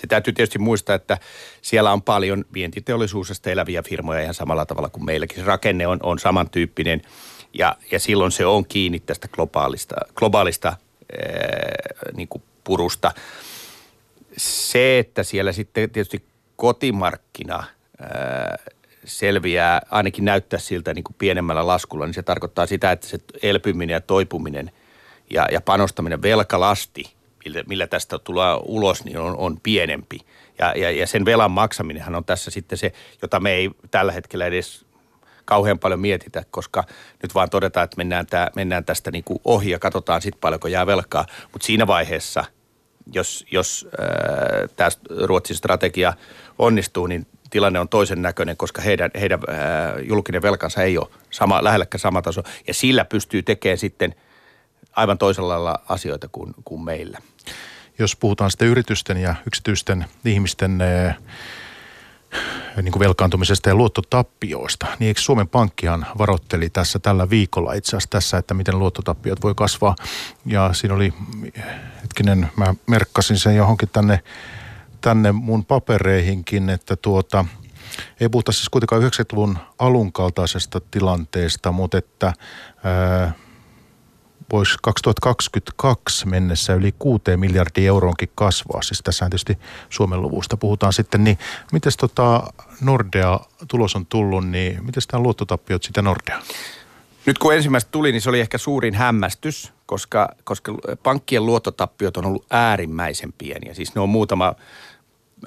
[0.00, 1.18] Se täytyy tietysti muistaa, että
[1.62, 5.38] siellä on paljon vientiteollisuudesta eläviä firmoja ihan samalla tavalla kuin meilläkin.
[5.38, 7.02] Se rakenne on, on samantyyppinen
[7.54, 10.78] ja, ja silloin se on kiinni tästä globaalista, globaalista ää,
[12.16, 13.12] niin kuin purusta.
[14.36, 16.24] Se, että siellä sitten tietysti
[16.56, 17.64] kotimarkkina
[18.00, 18.58] ää,
[19.04, 23.94] selviää, ainakin näyttää siltä niin kuin pienemmällä laskulla, niin se tarkoittaa sitä, että se elpyminen
[23.94, 24.70] ja toipuminen
[25.30, 27.04] ja, ja panostaminen velkalasti,
[27.44, 30.18] millä, millä tästä tulee ulos, niin on, on pienempi.
[30.58, 34.46] Ja, ja, ja sen velan maksaminenhan on tässä sitten se, jota me ei tällä hetkellä
[34.46, 34.84] edes
[35.44, 36.84] kauhean paljon mietitä, koska
[37.22, 40.86] nyt vaan todetaan, että mennään, tää, mennään tästä niin ohi ja katsotaan sitten paljonko jää
[40.86, 41.26] velkaa.
[41.52, 42.44] Mutta siinä vaiheessa,
[43.12, 44.90] jos, jos äh, tämä
[45.24, 46.12] Ruotsin strategia
[46.58, 49.56] onnistuu, niin tilanne on toisen näköinen, koska heidän, heidän äh,
[50.08, 52.42] julkinen velkansa ei ole sama, lähelläkään sama taso.
[52.66, 54.14] Ja sillä pystyy tekemään sitten
[54.92, 57.18] aivan toisella lailla asioita kuin, kuin meillä.
[57.98, 60.78] Jos puhutaan sitten yritysten ja yksityisten ihmisten
[62.82, 68.10] niin kuin velkaantumisesta ja luottotappioista, niin eikö Suomen Pankkihan varoitteli tässä tällä viikolla itse asiassa
[68.10, 69.94] tässä, että miten luottotappiot voi kasvaa.
[70.46, 71.12] Ja siinä oli,
[72.02, 74.20] hetkinen, mä merkkasin sen johonkin tänne,
[75.00, 77.44] tänne mun papereihinkin, että tuota,
[78.20, 82.32] ei puhuta siis kuitenkaan 90-luvun alun kaltaisesta tilanteesta, mutta että
[82.84, 83.32] ää,
[84.52, 88.82] voisi 2022 mennessä yli 6 miljardia euroonkin kasvaa.
[88.82, 89.58] Siis tässä tietysti
[89.90, 91.24] Suomen luvusta puhutaan sitten.
[91.24, 91.38] Niin
[91.72, 92.42] miten tota
[92.80, 96.42] Nordea tulos on tullut, niin miten tämä luottotappiot sitä Nordea?
[97.26, 102.26] Nyt kun ensimmäistä tuli, niin se oli ehkä suurin hämmästys, koska, koska pankkien luottotappiot on
[102.26, 103.74] ollut äärimmäisen pieniä.
[103.74, 104.54] Siis ne on muutama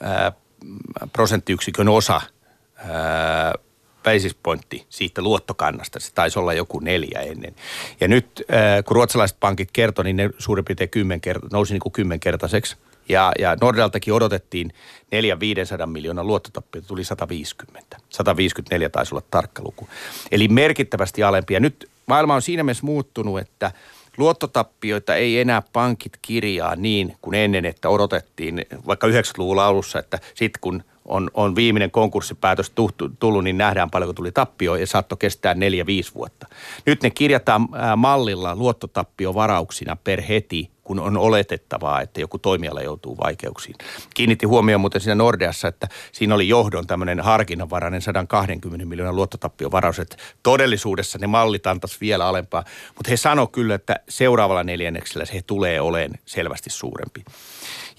[0.02, 0.32] ää,
[1.14, 2.22] prosenttiyksikön osa
[2.76, 3.54] ää,
[4.04, 6.00] basis pointti siitä luottokannasta.
[6.00, 7.56] Se taisi olla joku neljä ennen.
[8.00, 11.94] Ja nyt äh, kun ruotsalaiset pankit kertoi, niin ne suurin piirtein kymmenkerta, nousi niin kuin
[11.94, 12.78] kymmenkertaiseksi.
[13.10, 14.74] Ja, ja Nordeltakin odotettiin
[15.84, 17.98] 400-500 miljoonaa luottotappiota, tuli 150.
[18.10, 19.88] 154 taisi olla tarkka luku.
[20.32, 21.54] Eli merkittävästi alempi.
[21.54, 23.72] Ja nyt maailma on siinä mielessä muuttunut, että
[24.18, 30.62] luottotappioita ei enää pankit kirjaa niin kuin ennen, että odotettiin vaikka 90-luvulla alussa, että sitten
[30.62, 32.74] kun on, on viimeinen konkurssipäätös
[33.20, 36.48] tullut, niin nähdään paljonko tuli tappio ja saattoi kestää neljä, viisi vuotta.
[36.86, 43.76] Nyt ne kirjataan mallilla luottotappiovarauksina per heti, kun on oletettavaa, että joku toimiala joutuu vaikeuksiin.
[44.14, 50.18] Kiinnitti huomioon muuten siinä Nordeassa, että siinä oli johdon tämmöinen harkinnanvarainen 120 miljoonan luottotappiovaraus, että
[50.44, 52.64] todellisuudessa ne mallit antaisi vielä alempaa,
[52.96, 57.24] mutta he sanoi kyllä, että seuraavalla neljänneksellä se tulee olemaan selvästi suurempi.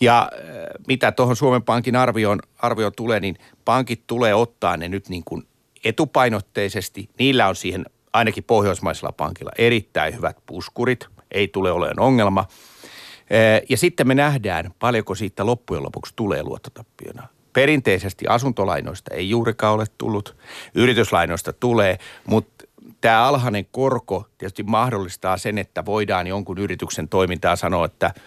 [0.01, 0.41] Ja äh,
[0.89, 5.47] mitä tuohon Suomen Pankin arvioon, arvioon tulee, niin pankit tulee ottaa ne nyt niin kuin
[5.85, 7.11] etupainotteisesti.
[7.19, 12.41] Niillä on siihen ainakin pohjoismaisella pankilla erittäin hyvät puskurit, ei tule olemaan ongelma.
[12.41, 17.29] Äh, ja sitten me nähdään, paljonko siitä loppujen lopuksi tulee luottotappiona.
[17.53, 20.37] Perinteisesti asuntolainoista ei juurikaan ole tullut,
[20.75, 22.65] yrityslainoista tulee, mutta
[23.01, 28.15] tämä alhainen korko tietysti mahdollistaa sen, että voidaan jonkun yrityksen toimintaa sanoa, että–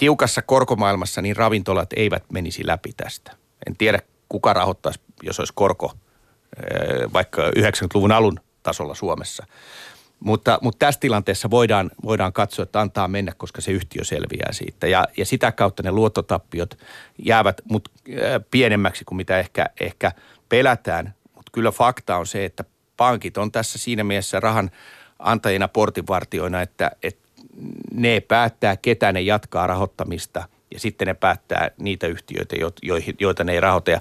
[0.00, 3.32] tiukassa korkomaailmassa niin ravintolat eivät menisi läpi tästä.
[3.66, 3.98] En tiedä,
[4.28, 5.92] kuka rahoittaisi, jos olisi korko
[6.56, 9.46] eh, vaikka 90-luvun alun tasolla Suomessa.
[10.20, 14.86] Mutta, mutta tässä tilanteessa voidaan, voidaan katsoa, että antaa mennä, koska se yhtiö selviää siitä.
[14.86, 16.78] Ja, ja sitä kautta ne luottotappiot
[17.18, 20.12] jäävät mut, äh, pienemmäksi kuin mitä ehkä, ehkä
[20.48, 21.14] pelätään.
[21.34, 22.64] Mutta kyllä fakta on se, että
[22.96, 24.70] pankit on tässä siinä mielessä rahan
[25.18, 27.19] antajina portinvartioina, että, että
[27.92, 32.56] ne päättää, ketä ne jatkaa rahoittamista ja sitten ne päättää niitä yhtiöitä,
[33.20, 33.90] joita ne ei rahoita.
[33.90, 34.00] Ja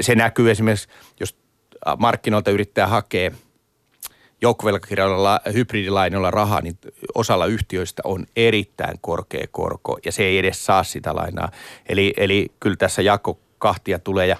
[0.00, 0.88] se näkyy esimerkiksi,
[1.20, 1.36] jos
[1.98, 3.30] markkinoilta yrittää hakea
[4.42, 6.78] joukkovelkakirjoilla, hybridilainoilla rahaa, niin
[7.14, 11.50] osalla yhtiöistä on erittäin korkea korko ja se ei edes saa sitä lainaa.
[11.88, 14.36] Eli, eli kyllä tässä jako kahtia tulee ja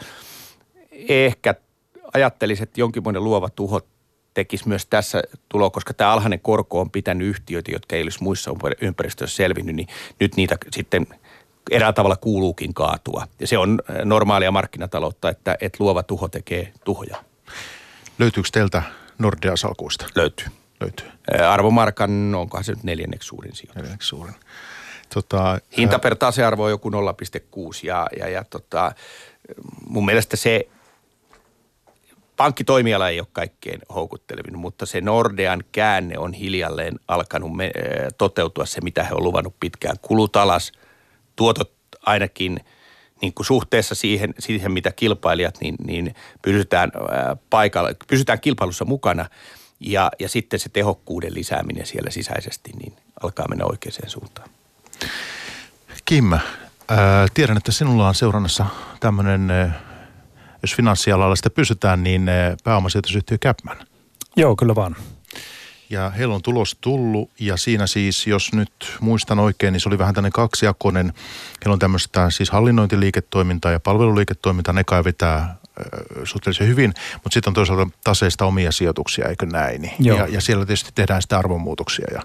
[1.09, 1.55] ehkä
[2.14, 3.80] ajattelisin, että jonkinmoinen luova tuho
[4.35, 8.51] tekisi myös tässä tulo, koska tämä alhainen korko on pitänyt yhtiöitä, jotka ei olisi muissa
[8.80, 9.89] ympäristöissä selvinnyt, niin
[10.20, 11.07] nyt niitä sitten
[11.70, 13.26] eräällä tavalla kuuluukin kaatua.
[13.41, 17.16] Ja se on äh, normaalia markkinataloutta, että, että luova tuho tekee tuhoja.
[18.18, 18.83] Löytyykö teiltä
[19.18, 20.07] Nordea-salkuista?
[20.14, 20.47] Löytyy.
[20.80, 21.07] Löytyy.
[21.07, 23.76] Äh, arvomarkan, onkohan se nyt neljänneksi suurin sijoitus?
[23.76, 24.35] Neljänneksi suurin.
[25.14, 26.97] Tota, Hinta per tasearvo on joku 0,6
[27.83, 28.93] ja, ja, ja tota,
[29.89, 30.68] mun mielestä se
[32.43, 37.72] pankkitoimiala ei ole kaikkein houkuttelevin, mutta se Nordean käänne on hiljalleen alkanut me,
[38.18, 39.97] toteutua se, mitä he on luvannut pitkään.
[40.03, 40.72] Kulut alas,
[41.36, 41.72] tuotot
[42.07, 42.61] ainakin
[43.20, 46.93] niin kuin suhteessa siihen, siihen, mitä kilpailijat, niin, niin pysytään,
[47.51, 49.26] paikalla, pysytään kilpailussa mukana
[49.80, 54.49] ja, ja sitten se tehokkuuden lisääminen siellä sisäisesti niin alkaa mennä oikeaan suuntaan.
[56.05, 56.40] Kim, ää,
[57.34, 58.66] tiedän, että sinulla on seurannassa
[59.01, 59.51] tämmöinen
[60.62, 63.76] jos finanssialalla sitä pysytään, niin eh, pääomasijoitusyhtiö Capman.
[64.36, 64.96] Joo, kyllä vaan.
[65.90, 69.98] Ja heillä on tulos tullut ja siinä siis, jos nyt muistan oikein, niin se oli
[69.98, 71.12] vähän tämmöinen kaksijakoinen.
[71.64, 75.56] Heillä on tämmöistä siis hallinnointiliiketoimintaa ja palveluliiketoimintaa, ne kai vetää
[76.24, 79.90] suhteellisen hyvin, mutta sitten on toisaalta taseista omia sijoituksia, eikö näin?
[79.98, 82.22] Ja, ja siellä tietysti tehdään sitä arvonmuutoksia ja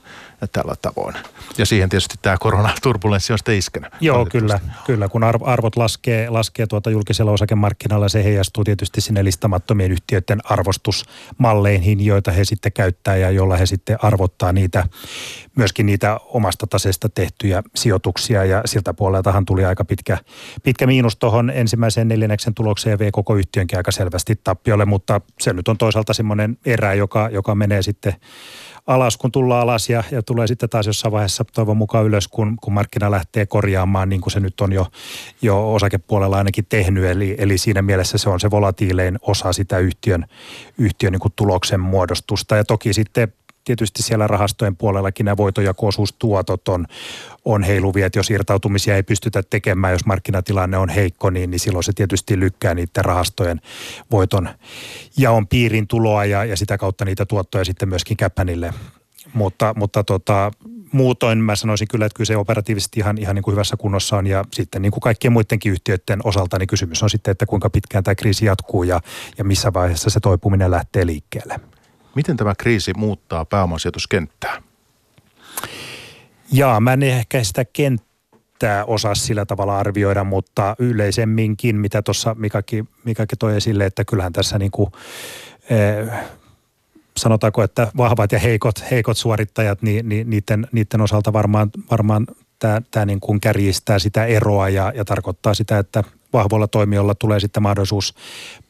[0.52, 1.16] tällä tavoin.
[1.58, 3.94] Ja siihen tietysti tämä koronaturbulenssi on sitten iskenyt.
[4.02, 5.08] Joo, kyllä, kyllä.
[5.08, 12.32] Kun arvot laskee, laskee tuota julkisella osakemarkkinalla, se heijastuu tietysti sinne listamattomien yhtiöiden arvostusmalleihin, joita
[12.32, 14.88] he sitten käyttää ja joilla he sitten arvottaa niitä,
[15.56, 18.46] myöskin niitä omasta taseesta tehtyjä sijoituksia.
[18.46, 20.18] Ja siltä puoleltahan tuli aika pitkä,
[20.64, 25.54] pitkä miinus tuohon ensimmäiseen neljänneksen tulokseen ja vei koko yhtiönkin aika selvästi tappiolle, mutta se
[25.54, 28.14] nyt on toisaalta semmoinen erä, joka, joka menee sitten
[28.88, 32.58] alas, kun tullaan alas ja, ja tulee sitten taas jossain vaiheessa toivon mukaan ylös, kun,
[32.62, 34.88] kun markkina lähtee korjaamaan, niin kuin se nyt on jo,
[35.42, 37.06] jo osakepuolella ainakin tehnyt.
[37.06, 40.26] Eli, eli siinä mielessä se on se volatiilein osa sitä yhtiön,
[40.78, 42.56] yhtiön niin kuin tuloksen muodostusta.
[42.56, 46.86] Ja toki sitten tietysti siellä rahastojen puolellakin nämä voitojako-osuustuotot on,
[47.46, 51.84] on heiluvia, että jos irtautumisia ei pystytä tekemään, jos markkinatilanne on heikko, niin, niin silloin
[51.84, 53.62] se tietysti lykkää niiden rahastojen
[54.12, 54.50] voiton
[55.18, 58.74] jaon piirin tuloa ja, ja sitä kautta niitä tuottoja sitten myöskin käppänille.
[59.34, 60.52] Mutta, mutta tota,
[60.92, 64.28] muutoin mä sanoisin kyllä, että kyllä se operatiivisesti ihan, ihan niin kuin hyvässä kunnossa on
[64.28, 68.04] ja sitten niin kuin kaikkien muidenkin yhtiöiden osalta, niin kysymys on sitten, että kuinka pitkään
[68.04, 69.00] tämä kriisi jatkuu ja,
[69.38, 71.60] ja missä vaiheessa se toipuminen lähtee liikkeelle.
[72.16, 74.62] Miten tämä kriisi muuttaa pääomasijoituskenttää?
[76.52, 78.08] Jaa, mä en ehkä sitä kent,
[78.54, 84.34] pitää osaa sillä tavalla arvioida, mutta yleisemminkin, mitä tuossa Mikakin, Mikakin toi esille, että kyllähän
[84.34, 84.92] tässä niin kuin,
[85.70, 86.10] eh,
[87.18, 92.28] sanotaanko, että vahvat ja heikot, heikot suorittajat, niin, niin niiden, niiden osalta varmaan, varmaan
[92.60, 96.04] tämä, tämä niin kuin kärjistää sitä eroa ja, ja tarkoittaa sitä, että
[96.34, 98.16] vahvoilla toimijoilla tulee sitten mahdollisuus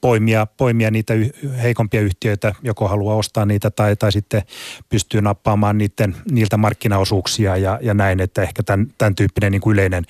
[0.02, 1.14] poimia, poimia niitä
[1.62, 4.42] heikompia yhtiöitä, joko haluaa ostaa niitä tai, tai sitten
[4.90, 9.74] pystyy nappaamaan niiden, niiltä markkinaosuuksia ja, ja näin, että ehkä tämän, tämän tyyppinen niin kuin
[9.74, 10.04] yleinen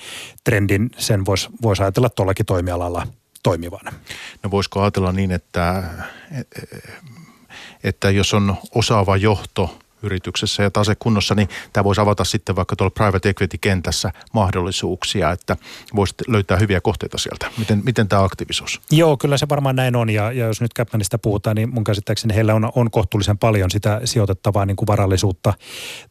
[0.44, 3.08] trendin sen voisi vois ajatella tuollakin toimialalla
[3.44, 3.94] toimivana.
[4.44, 5.84] No voisiko ajatella niin, että,
[7.84, 12.76] että jos on osaava johto– yrityksessä ja tase kunnossa, niin tämä voisi avata sitten vaikka
[12.76, 15.58] tuolla private equity-kentässä mahdollisuuksia, että
[15.96, 17.52] voisi löytää hyviä kohteita sieltä.
[17.58, 18.82] Miten, miten tämä aktiivisuus?
[18.92, 22.36] Joo, kyllä se varmaan näin on ja, ja jos nyt Capmanista puhutaan, niin mun käsittääkseni
[22.36, 25.54] heillä on, on kohtuullisen paljon sitä sijoitettavaa niin kuin varallisuutta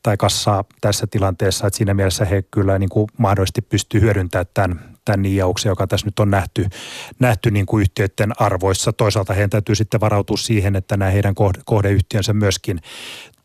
[0.02, 4.96] tai kassaa tässä tilanteessa, että siinä mielessä he kyllä niin kuin mahdollisesti pystyy hyödyntämään tämän,
[5.04, 6.66] tämän niijauksen, joka tässä nyt on nähty,
[7.18, 8.92] nähty niin kuin yhtiöiden arvoissa.
[8.92, 11.34] Toisaalta heidän täytyy sitten varautua siihen, että nämä heidän
[11.64, 12.80] kohdeyhtiönsä myöskin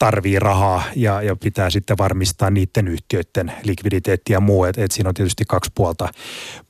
[0.02, 4.66] tarvii rahaa ja, ja pitää sitten varmistaa niiden yhtiöiden likviditeetti ja muu.
[4.66, 6.10] Että et siinä on tietysti kaksi puolta,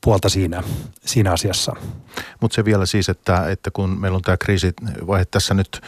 [0.01, 0.63] puolta siinä,
[1.05, 1.75] siinä asiassa.
[2.41, 5.81] Mutta se vielä siis, että, että kun meillä on tämä kriisivaihe tässä nyt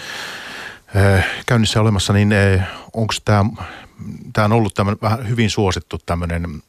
[0.95, 3.45] äh, käynnissä olemassa, niin äh, onko tämä
[4.33, 6.61] tämä on ollut tämmöinen vähän hyvin suosittu tämmöinen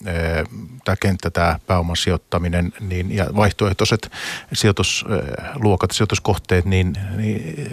[0.84, 4.10] tämä kenttä, tämä pääomasijoittaminen niin, ja vaihtoehtoiset
[4.52, 7.68] sijoitusluokat, sijoituskohteet, niin, niin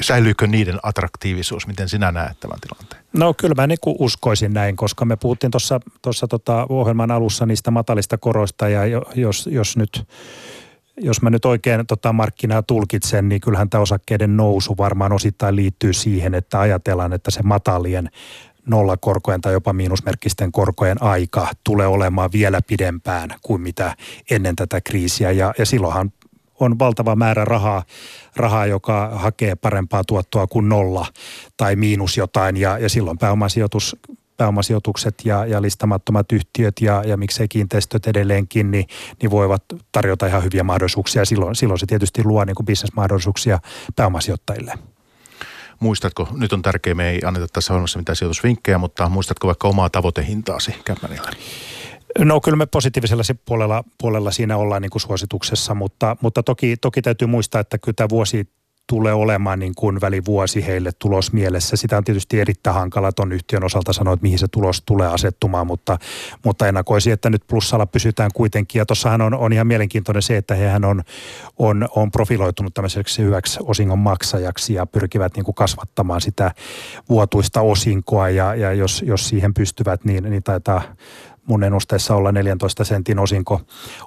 [0.00, 1.66] säilyykö niiden attraktiivisuus?
[1.66, 3.04] Miten sinä näet tämän tilanteen?
[3.12, 5.50] No kyllä mä niin uskoisin näin, koska me puhuttiin
[6.02, 10.08] tuossa tota ohjelman alussa niistä matalista koroista ja jos, jos nyt
[11.00, 15.92] jos mä nyt oikein tota markkinaa tulkitsen, niin kyllähän tämä osakkeiden nousu varmaan osittain liittyy
[15.92, 18.10] siihen, että ajatellaan, että se matalien
[18.66, 23.96] nollakorkojen tai jopa miinusmerkkisten korkojen aika tulee olemaan vielä pidempään kuin mitä
[24.30, 25.30] ennen tätä kriisiä.
[25.30, 26.12] Ja, ja silloinhan
[26.60, 27.82] on valtava määrä rahaa,
[28.36, 31.06] rahaa, joka hakee parempaa tuottoa kuin nolla
[31.56, 33.96] tai miinus jotain ja, ja silloin pääomasijoitus
[34.38, 38.86] pääomasijoitukset ja, ja listamattomat yhtiöt ja, ja miksei kiinteistöt edelleenkin, niin,
[39.22, 41.24] niin voivat tarjota ihan hyviä mahdollisuuksia.
[41.24, 43.58] Silloin, silloin se tietysti luo niin bisnesmahdollisuuksia
[43.96, 44.74] pääomasijoittajille.
[45.80, 49.90] Muistatko, nyt on tärkeää, me ei anneta tässä ohjelmassa mitään sijoitusvinkkejä, mutta muistatko vaikka omaa
[49.90, 51.30] tavoitehintaasi Käppänillä?
[52.18, 57.02] No kyllä me positiivisella puolella, puolella siinä ollaan niin kuin suosituksessa, mutta, mutta toki, toki
[57.02, 58.48] täytyy muistaa, että kyllä tämä vuosi
[58.88, 61.76] tulee olemaan niin kuin välivuosi heille tulos mielessä.
[61.76, 65.66] Sitä on tietysti erittäin hankala tuon yhtiön osalta sanoa, että mihin se tulos tulee asettumaan,
[65.66, 65.98] mutta,
[66.44, 68.78] mutta ennakoisin, että nyt plussalla pysytään kuitenkin.
[68.78, 71.02] Ja tuossahan on, on ihan mielenkiintoinen se, että hehän on,
[71.58, 76.52] on, on profiloitunut tämmöiseksi hyväksi osingon maksajaksi ja pyrkivät niin kuin kasvattamaan sitä
[77.08, 80.82] vuotuista osinkoa ja, ja jos, jos siihen pystyvät, niin, niin taitaa
[81.48, 83.60] mun ennusteessa olla 14 sentin osinko,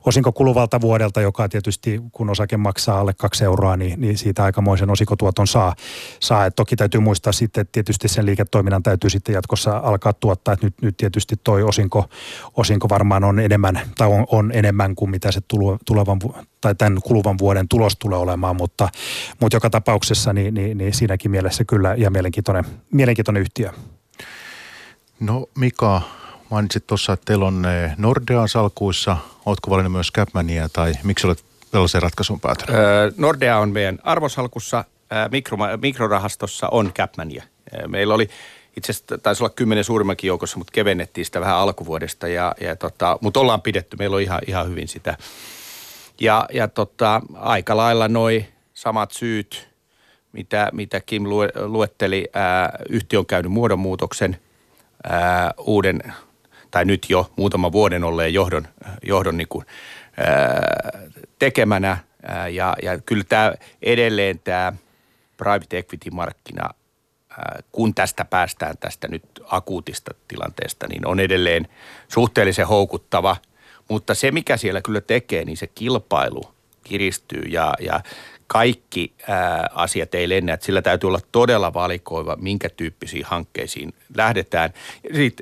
[0.06, 4.90] osinko kuluvalta vuodelta, joka tietysti kun osake maksaa alle kaksi euroa, niin, niin siitä aikamoisen
[4.90, 5.76] osikotuoton saa.
[6.20, 6.46] saa.
[6.46, 10.66] Et toki täytyy muistaa sitten, että tietysti sen liiketoiminnan täytyy sitten jatkossa alkaa tuottaa, että
[10.66, 12.10] nyt, nyt tietysti toi osinko,
[12.58, 15.42] osinko varmaan on enemmän, tai on, on enemmän kuin mitä se
[15.86, 16.20] tulevan,
[16.62, 18.90] tai tämän kuluvan vuoden tulos tulee olemaan, mutta,
[19.40, 23.72] mutta joka tapauksessa niin, niin, niin siinäkin mielessä kyllä ja mielenkiintoinen, mielenkiintoinen yhtiö.
[25.20, 26.02] No Mika,
[26.52, 29.18] Mainitsit tuossa, että teillä on eh, Nordean salkuissa.
[29.46, 32.76] Oletko valinnut myös Capmania tai miksi olet tällaiseen ratkaisuun päätynyt?
[32.76, 34.86] Öö, Nordea on meidän arvosalkussa.
[35.32, 37.44] mikro, mikrorahastossa on Capmania.
[37.88, 38.30] Meillä oli
[38.78, 42.28] itse asiassa taisi olla kymmenen suurimmankin joukossa, mutta kevennettiin sitä vähän alkuvuodesta.
[42.28, 45.18] Ja, ja tota, mutta ollaan pidetty, meillä on ihan, ihan hyvin sitä.
[46.22, 49.70] Ja, ja tota, aika lailla noi samat syyt,
[50.32, 51.24] mitä, mitä Kim
[51.66, 52.28] luetteli.
[52.34, 54.38] Ää, yhtiö on käynyt muodonmuutoksen,
[55.10, 56.02] ää, uuden
[56.72, 58.68] tai nyt jo muutama vuoden olleen johdon,
[59.04, 59.66] johdon niin kuin,
[61.40, 61.98] tekemänä.
[62.52, 64.74] Ja, ja kyllä tämä edelleen tämä
[65.38, 66.70] private equity-markkina,
[67.72, 71.68] kun tästä päästään tästä nyt akuutista tilanteesta, niin on edelleen
[72.08, 73.38] suhteellisen houkuttava.
[73.90, 76.44] Mutta se, mikä siellä kyllä tekee, niin se kilpailu
[76.84, 78.00] kiristyy ja, ja
[78.52, 80.54] kaikki ää, asiat ei lennä.
[80.54, 84.74] Että sillä täytyy olla todella valikoiva, minkä tyyppisiin hankkeisiin lähdetään.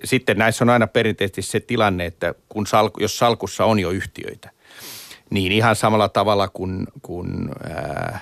[0.04, 4.50] Sitten näissä on aina perinteisesti se tilanne, että kun salku, jos salkussa on jo yhtiöitä,
[5.30, 8.20] niin ihan samalla tavalla kuin, kuin ää,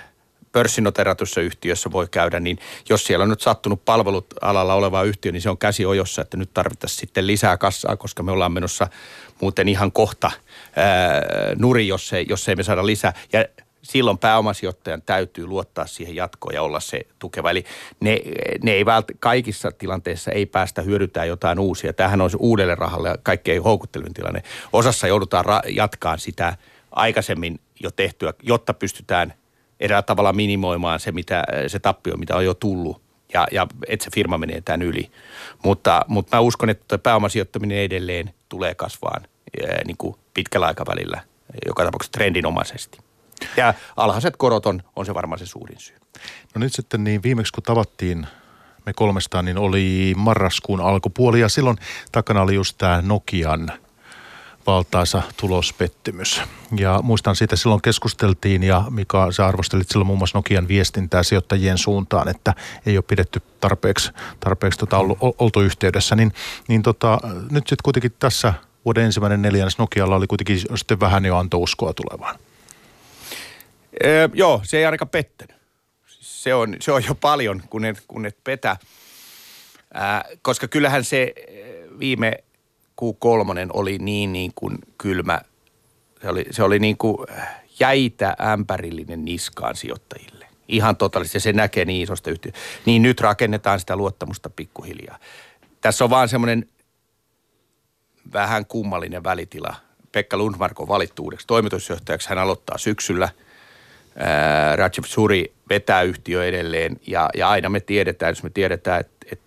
[0.52, 2.60] pörssinoteratussa yhtiössä voi käydä, niin
[2.90, 6.38] jos siellä on nyt sattunut palvelut alalla oleva yhtiö, niin se on käsi ojossa, että
[6.38, 8.88] nyt tarvittaisiin sitten lisää kassaa, koska me ollaan menossa
[9.42, 10.32] muuten ihan kohta
[10.76, 11.22] ää,
[11.56, 13.14] nuri, jos ei, jos ei me saada lisää.
[13.34, 13.46] Ja
[13.88, 17.52] silloin pääomasijoittajan täytyy luottaa siihen jatkoon ja olla se tukeva.
[17.52, 17.66] Eli
[18.00, 18.22] ne,
[18.64, 21.94] ne ei vält, kaikissa tilanteissa ei päästä hyödyntää jotain uusia.
[21.94, 24.44] Tämähän on se uudelle rahalle kaikkein houkuttelevin tilanne.
[24.74, 26.58] Osassa joudutaan ra- jatkaa sitä
[26.92, 29.34] aikaisemmin jo tehtyä, jotta pystytään
[29.80, 33.02] eräällä tavalla minimoimaan se, mitä, se tappio, mitä on jo tullut
[33.34, 35.12] ja, ja että se firma menee tämän yli.
[35.64, 39.28] Mutta, mutta mä uskon, että pääomasijoittaminen edelleen tulee kasvaan
[39.86, 41.22] niin kuin pitkällä aikavälillä,
[41.68, 43.07] joka tapauksessa trendinomaisesti.
[43.58, 45.96] Ja alhaiset korot on, on se varmaan se suurin syy.
[46.56, 48.28] No nyt sitten niin viimeksi kun tavattiin
[48.86, 51.78] me kolmestaan, niin oli marraskuun alkupuoli ja silloin
[52.12, 53.72] takana oli just tämä Nokian
[54.68, 56.42] valtaisa tulospettymys.
[56.78, 61.78] Ja muistan siitä silloin keskusteltiin ja Mika, sä arvostelit silloin muun muassa Nokian viestintää sijoittajien
[61.78, 62.54] suuntaan, että
[62.86, 66.16] ei ole pidetty tarpeeksi, tarpeeksi tota ollut, oltu yhteydessä.
[66.16, 66.34] Niin,
[66.68, 67.20] niin tota,
[67.52, 68.54] nyt sitten kuitenkin tässä
[68.86, 72.36] vuoden ensimmäinen neljännes Nokialla oli kuitenkin sitten vähän jo anto uskoa tulevaan.
[74.06, 75.58] Öö, joo, se ei ainakaan pettänyt.
[76.08, 78.78] Se on, se on jo paljon, kun et, kun et petä.
[79.94, 81.34] Ää, koska kyllähän se
[82.00, 82.44] viime
[82.96, 85.42] kuu kolmonen oli niin, niin kuin kylmä.
[86.22, 87.18] Se oli, se oli niin kuin
[87.80, 90.48] jäitä ämpärillinen niskaan sijoittajille.
[90.68, 91.40] Ihan totaalisesti.
[91.40, 92.52] Se näkee niin isosta yhtiö.
[92.86, 95.20] Niin nyt rakennetaan sitä luottamusta pikkuhiljaa.
[95.82, 96.70] Tässä on vaan semmoinen
[98.34, 99.76] vähän kummallinen välitila.
[100.12, 102.30] Pekka Lundmark on valittu uudeksi toimitusjohtajaksi.
[102.30, 103.30] Hän aloittaa syksyllä–
[104.76, 109.46] Rajiv Suri vetää yhtiö edelleen ja, ja aina me tiedetään, jos me tiedetään, että, että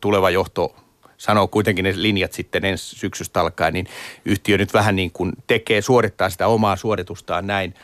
[0.00, 0.76] tuleva johto
[1.16, 3.86] sanoo kuitenkin ne linjat sitten ensi syksystä alkaen, niin
[4.24, 7.74] yhtiö nyt vähän niin kuin tekee, suorittaa sitä omaa suoritustaan näin.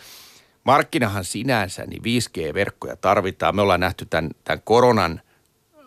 [0.64, 3.56] Markkinahan sinänsä, niin 5G-verkkoja tarvitaan.
[3.56, 5.20] Me ollaan nähty tämän, tämän koronan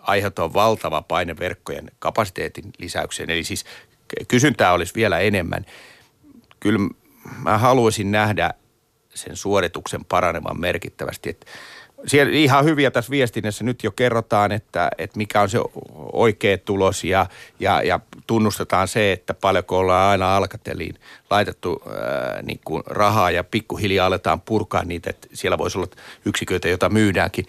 [0.01, 3.29] aiheuttavan valtava paine verkkojen kapasiteetin lisäykseen.
[3.29, 3.65] Eli siis
[4.27, 5.65] kysyntää olisi vielä enemmän.
[6.59, 6.79] Kyllä
[7.43, 8.53] mä haluaisin nähdä
[9.19, 11.29] sen suorituksen paranemaan merkittävästi.
[11.29, 11.45] Et
[12.05, 15.59] siellä ihan hyviä tässä viestinnässä nyt jo kerrotaan, että, että mikä on se
[16.13, 17.25] oikea tulos ja,
[17.59, 20.95] ja, ja tunnustetaan se, että paljonko ollaan aina alkateliin
[21.29, 25.87] laitettu ää, niin kuin rahaa ja pikkuhiljaa aletaan purkaa niitä, että siellä voisi olla
[26.25, 27.45] yksiköitä, joita myydäänkin.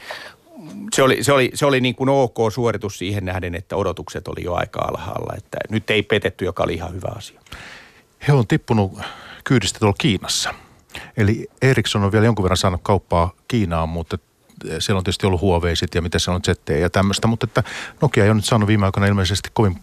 [0.94, 4.44] Se oli, se oli, se oli niin kuin ok suoritus siihen nähden, että odotukset oli
[4.44, 7.40] jo aika alhaalla, että nyt ei petetty, joka oli ihan hyvä asia.
[8.28, 8.98] He on tippunut
[9.44, 10.54] kyydistä tuolla Kiinassa–
[11.16, 14.18] Eli Ericsson on vielä jonkun verran saanut kauppaa Kiinaan, mutta
[14.78, 17.62] siellä on tietysti ollut Huaweisit ja mitä se on ZTE ja tämmöistä, mutta että
[18.00, 19.76] Nokia ei ole nyt saanut viime aikoina ilmeisesti kovin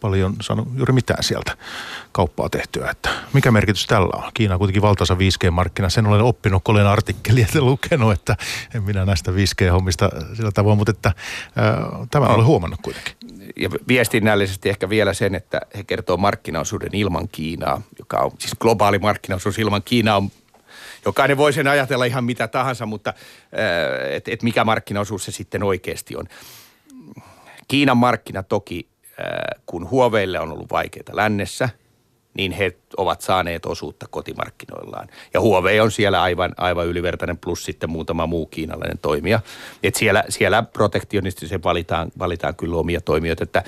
[0.00, 1.56] paljon saanut juuri mitään sieltä
[2.12, 2.90] kauppaa tehtyä.
[2.90, 4.30] Että mikä merkitys tällä on?
[4.34, 5.90] Kiina on kuitenkin valtaisa 5G-markkina.
[5.90, 8.36] Sen olen oppinut, kun olen artikkelia lukenut, että
[8.74, 12.34] en minä näistä 5G-hommista sillä tavoin, mutta että äh, tämä no.
[12.34, 13.14] olen huomannut kuitenkin.
[13.56, 18.98] Ja viestinnällisesti ehkä vielä sen, että he kertoo markkinaosuuden ilman Kiinaa, joka on siis globaali
[18.98, 20.30] markkinaosuus ilman Kiinaa on
[21.06, 23.14] Jokainen voi sen ajatella ihan mitä tahansa, mutta
[24.10, 26.24] että et mikä markkinaosuus se sitten oikeasti on.
[27.68, 28.88] Kiinan markkina toki
[29.66, 31.68] kun Huoveille on ollut vaikeita lännessä,
[32.36, 35.08] niin he ovat saaneet osuutta kotimarkkinoillaan.
[35.34, 39.40] Ja Huawei on siellä aivan, aivan ylivertainen plus sitten muutama muu kiinalainen toimija.
[39.82, 43.64] Et siellä, siellä protektionistisesti valitaan, valitaan kyllä omia toimijoita, että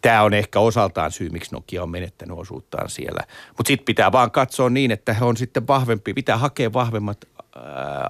[0.00, 3.20] tämä on ehkä osaltaan syy, miksi Nokia on menettänyt osuuttaan siellä.
[3.56, 7.18] Mutta sitten pitää vaan katsoa niin, että he on sitten vahvempi, pitää hakea vahvemmat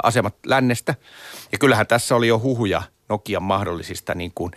[0.02, 0.94] asemat lännestä.
[1.52, 4.52] Ja kyllähän tässä oli jo huhuja– Nokian mahdollisista niin kuin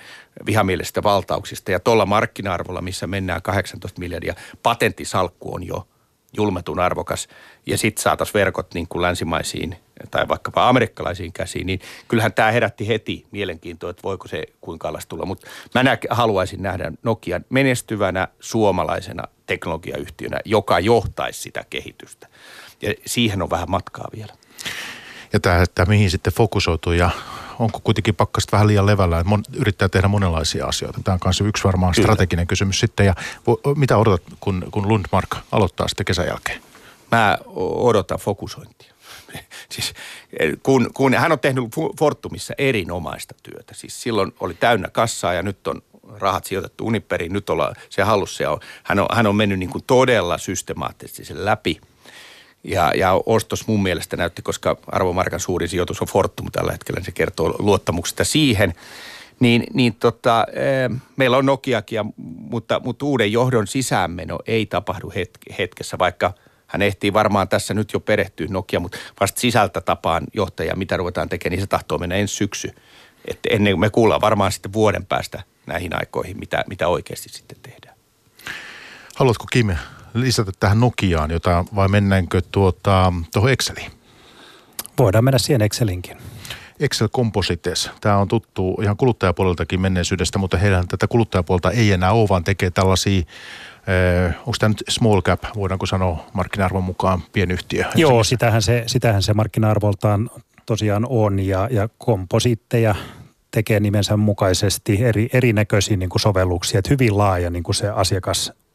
[0.45, 1.71] vihamielisistä valtauksista.
[1.71, 5.87] Ja tuolla markkina-arvolla, missä mennään 18 miljardia, patenttisalkku on jo
[6.37, 7.27] julmetun arvokas.
[7.65, 9.75] Ja sitten saataisiin verkot niin kuin länsimaisiin
[10.11, 15.07] tai vaikkapa amerikkalaisiin käsiin, niin kyllähän tämä herätti heti mielenkiintoa, että voiko se kuinka alas
[15.07, 15.25] tulla.
[15.25, 22.27] Mutta mä nä- haluaisin nähdä Nokian menestyvänä suomalaisena teknologiayhtiönä, joka johtaisi sitä kehitystä.
[22.81, 24.33] Ja siihen on vähän matkaa vielä.
[25.33, 27.09] Ja tämä, että mihin sitten fokusoituu ja
[27.59, 30.99] onko kuitenkin pakkasta vähän liian levällä, että mon, yrittää tehdä monenlaisia asioita.
[31.03, 32.05] Tämä on myös yksi varmaan Kyllä.
[32.05, 33.05] strateginen kysymys sitten.
[33.05, 33.15] Ja
[33.75, 36.61] mitä odotat, kun, kun Lundmark aloittaa sitten kesän jälkeen?
[37.11, 38.93] Mä odotan fokusointia.
[39.71, 39.93] siis,
[40.63, 41.63] kun, kun hän on tehnyt
[41.99, 43.73] Fortumissa erinomaista työtä.
[43.73, 45.81] Siis silloin oli täynnä kassaa ja nyt on
[46.19, 47.33] rahat sijoitettu Uniperiin.
[47.33, 51.25] Nyt ollaan se hallussa ja on, hän, on, hän on mennyt niin kuin todella systemaattisesti
[51.25, 51.79] sen läpi–
[52.63, 57.05] ja, ja ostos mun mielestä näytti, koska arvomarkan suurin sijoitus on Fortum tällä hetkellä, niin
[57.05, 58.73] se kertoo luottamuksesta siihen.
[59.39, 61.99] Niin, niin tota, eh, meillä on Nokiakin,
[62.49, 65.11] mutta, mutta uuden johdon sisäänmeno ei tapahdu
[65.59, 66.33] hetkessä, vaikka
[66.67, 71.29] hän ehtii varmaan tässä nyt jo perehtyä Nokia, mutta vasta sisältä tapaan johtaja, mitä ruvetaan
[71.29, 72.75] tekemään, niin se tahtoo mennä ensi syksy.
[73.25, 77.95] Että ennen me kuullaan varmaan sitten vuoden päästä näihin aikoihin, mitä, mitä oikeasti sitten tehdään.
[79.15, 79.69] Haluatko Kim
[80.13, 83.91] lisätä tähän Nokiaan jotain vai mennäänkö tuota, tuohon Exceliin?
[84.97, 86.17] voidaan mennä siihen Excelinkin.
[86.79, 87.89] Excel Composites.
[88.01, 92.71] Tämä on tuttu ihan kuluttajapuoleltakin menneisyydestä, mutta heidän tätä kuluttajapuolta ei enää ole, vaan tekee
[92.71, 93.23] tällaisia
[93.89, 97.85] Eh, onko tämä nyt small cap, voidaanko sanoa markkina-arvon mukaan pienyhtiö?
[97.95, 100.29] Joo, sitähän se, sitähän se markkina-arvoltaan
[100.65, 102.95] tosiaan on ja, ja kompositteja
[103.51, 107.89] tekee nimensä mukaisesti eri, erinäköisiä niin kuin sovelluksia, että hyvin laaja niin kuin se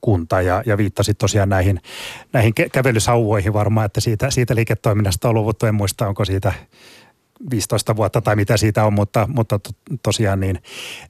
[0.05, 1.81] asiakaskunta ja, ja viittasit tosiaan näihin,
[2.33, 6.53] näihin kävelysauvoihin varmaan, että siitä, siitä liiketoiminnasta on luvuttu, en muista onko siitä
[7.51, 9.61] 15 vuotta tai mitä siitä on, mutta, mutta
[10.03, 10.63] tosiaan niin,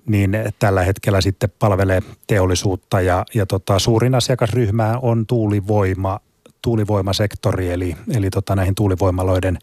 [0.07, 6.21] niin tällä hetkellä sitten palvelee teollisuutta ja, ja tota, suurin asiakasryhmä on tuulivoima
[6.65, 9.59] tuulivoimasektori, eli, eli tota näihin tuulivoimaloiden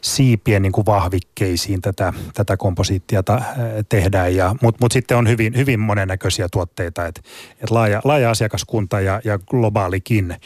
[0.00, 3.42] siipien niin kuin vahvikkeisiin tätä, tätä komposiittia ta,
[3.88, 4.36] tehdään.
[4.36, 7.20] Ja, Mutta mut sitten on hyvin, hyvin monennäköisiä tuotteita, että
[7.60, 10.36] et laaja, laaja asiakaskunta ja, ja globaalikin,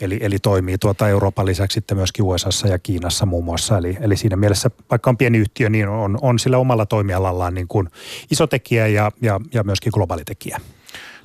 [0.00, 3.78] eli, eli toimii tuota Euroopan lisäksi sitten myöskin USAssa ja Kiinassa muun muassa.
[3.78, 7.68] Eli, eli siinä mielessä, vaikka on pieni yhtiö, niin on, on sillä omalla toimialallaan niin
[7.68, 7.88] kuin
[8.30, 10.60] iso tekijä ja, ja, ja myöskin globaali tekijä.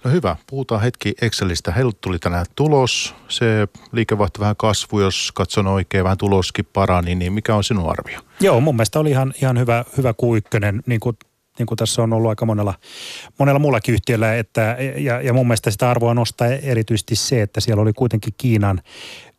[0.05, 1.71] No hyvä, puhutaan hetki Excelistä.
[1.71, 7.33] Heillä tuli tänään tulos, se liikevaihto vähän kasvu, jos katson oikein, vähän tuloskin parani, niin
[7.33, 8.19] mikä on sinun arvio?
[8.39, 11.17] Joo, mun mielestä oli ihan, ihan hyvä, hyvä Q1, niin kuin
[11.59, 12.73] niin kuin tässä on ollut aika monella,
[13.39, 17.81] monella muullakin yhtiöllä, että, ja, ja mun mielestä sitä arvoa nostaa erityisesti se, että siellä
[17.81, 18.81] oli kuitenkin Kiinan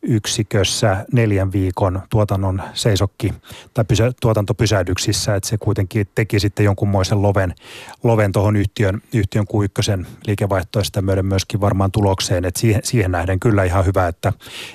[0.07, 3.33] yksikössä neljän viikon tuotannon seisokki
[3.73, 7.55] tai pysä, tuotantopysähdyksissä, että se kuitenkin teki sitten jonkunmoisen loven,
[8.03, 13.63] loven tuohon yhtiön, yhtiön Q1 liikevaihtoista myöden myöskin varmaan tulokseen, että siihen, siihen nähden kyllä
[13.63, 14.33] ihan hyvä, että,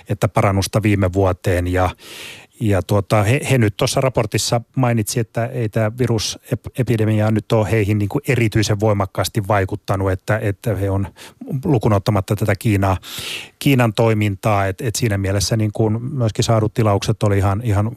[0.08, 1.90] että parannusta viime vuoteen ja,
[2.68, 7.98] ja tuota, he, he nyt tuossa raportissa mainitsi, että ei tämä virusepidemia nyt ole heihin
[7.98, 11.06] niin kuin erityisen voimakkaasti vaikuttanut, että, että he on
[11.64, 12.96] lukunottamatta tätä Kiinaa,
[13.58, 17.96] Kiinan toimintaa, että et siinä mielessä niin kuin myöskin saadut tilaukset oli ihan, ihan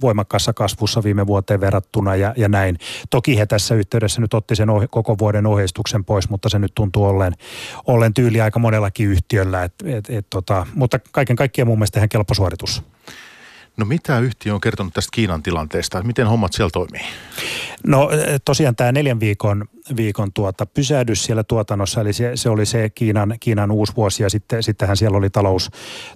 [0.00, 2.78] voimakkaassa kasvussa viime vuoteen verrattuna ja, ja näin.
[3.10, 6.72] Toki he tässä yhteydessä nyt otti sen ohi, koko vuoden ohjeistuksen pois, mutta se nyt
[6.74, 7.32] tuntuu ollen,
[7.86, 9.62] ollen tyyli aika monellakin yhtiöllä.
[9.62, 12.82] Et, et, et, tota, mutta kaiken kaikkiaan mun mielestä ihan kelpo suoritus.
[13.76, 16.02] No mitä yhtiö on kertonut tästä Kiinan tilanteesta?
[16.02, 17.00] Miten hommat siellä toimii?
[17.86, 18.10] No
[18.44, 19.64] tosiaan tämä neljän viikon,
[19.96, 24.30] viikon tuota, pysähdys siellä tuotannossa, eli se, se oli se Kiinan, Kiinan uusi vuosi ja
[24.30, 25.70] sitten, sittenhän siellä oli talous,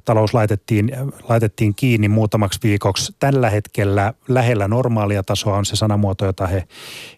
[0.04, 0.92] talous laitettiin,
[1.28, 3.12] laitettiin kiinni muutamaksi viikoksi.
[3.18, 6.64] Tällä hetkellä lähellä normaalia tasoa on se sanamuoto, jota he,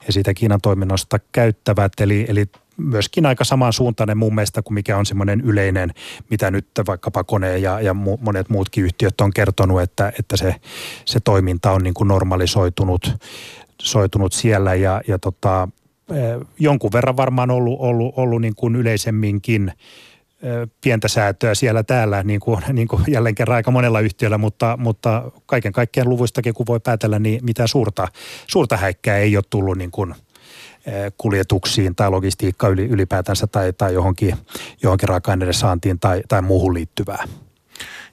[0.07, 2.47] he siitä Kiinan toiminnasta käyttävät, eli, eli
[2.85, 5.91] myöskin aika samansuuntainen mun mielestä kuin mikä on semmoinen yleinen,
[6.31, 10.55] mitä nyt vaikkapa kone ja, ja monet muutkin yhtiöt on kertonut, että, että se,
[11.05, 13.15] se toiminta on niin kuin normalisoitunut
[13.83, 14.75] soitunut siellä.
[14.75, 15.69] Ja, ja tota,
[16.11, 19.73] eh, jonkun verran varmaan ollut, ollut, ollut niin kuin yleisemminkin
[20.43, 24.77] eh, pientä säätöä siellä täällä, niin kuin, niin kuin jälleen kerran aika monella yhtiöllä, mutta,
[24.81, 28.09] mutta kaiken kaikkiaan luvuistakin kun voi päätellä, niin mitä suurta,
[28.47, 30.15] suurta häikkää ei ole tullut niin kuin–
[31.17, 34.37] kuljetuksiin tai logistiikkaan ylipäätänsä tai, tai johonkin,
[34.83, 37.25] johonkin raaka-aineiden saantiin tai, tai muuhun liittyvää.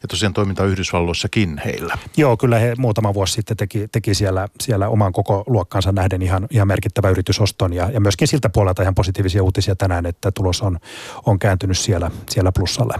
[0.02, 1.98] Ja tosiaan toiminta Yhdysvalloissakin heillä.
[2.18, 6.48] Joo, kyllä he muutama vuosi sitten teki, teki siellä, siellä oman koko luokkansa nähden ihan,
[6.52, 10.80] ihan merkittävä yritysoston ja, ja myöskin siltä puolelta ihan positiivisia uutisia tänään, että tulos on,
[11.26, 12.94] on kääntynyt siellä, siellä plussalle.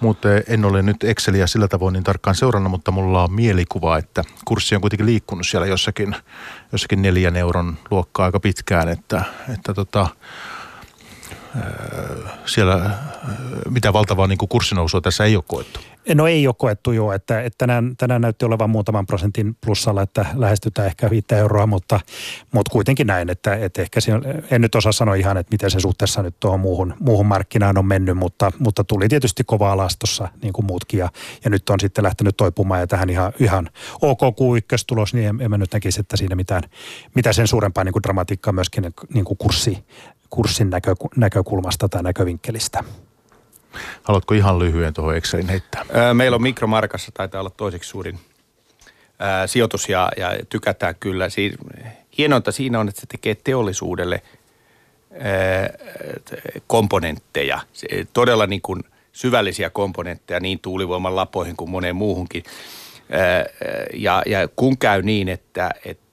[0.00, 4.24] Mutta en ole nyt Exceliä sillä tavoin niin tarkkaan seurannut, mutta mulla on mielikuva, että
[4.44, 6.16] kurssi on kuitenkin liikkunut siellä jossakin,
[6.72, 9.24] jossakin neljän euron luokkaa aika pitkään, että,
[9.54, 10.06] että tota,
[12.46, 12.90] siellä
[13.70, 15.80] mitä valtavaa niin kurssinousua tässä ei ole koettu.
[16.14, 20.26] No ei ole koettu jo, että, että tänään, tänään näytti olevan muutaman prosentin plussalla, että
[20.34, 22.00] lähestytään ehkä 5 euroa, mutta,
[22.52, 24.12] mutta kuitenkin näin, että, että ehkä se,
[24.50, 27.86] en nyt osaa sanoa ihan, että miten se suhteessa nyt tuohon muuhun, muuhun markkinaan on
[27.86, 31.08] mennyt, mutta, mutta tuli tietysti kova alastossa niin kuin muutkin ja,
[31.44, 33.70] ja nyt on sitten lähtenyt toipumaan ja tähän ihan, ihan
[34.02, 36.62] ok Q1-tulos, niin en, en mä nyt näkisi, että siinä mitään,
[37.14, 39.84] mitä sen suurempaa niin kuin dramatiikkaa myöskin niin kuin kurssi,
[40.30, 42.84] kurssin näkö, näkökulmasta tai näkövinkkelistä.
[44.02, 45.84] Haluatko ihan lyhyen tuohon Excelin heittää?
[46.14, 48.18] Meillä on mikromarkassa, taitaa olla toiseksi suurin
[49.18, 51.28] ää, sijoitus ja, ja tykätään kyllä.
[51.28, 51.58] Si-
[52.18, 54.22] hienointa siinä on, että se tekee teollisuudelle
[55.12, 55.70] ää,
[56.66, 62.44] komponentteja, se, todella niin kuin syvällisiä komponentteja niin tuulivoiman lapoihin kuin moneen muuhunkin.
[63.10, 63.44] Ää,
[63.94, 66.09] ja, ja kun käy niin, että, että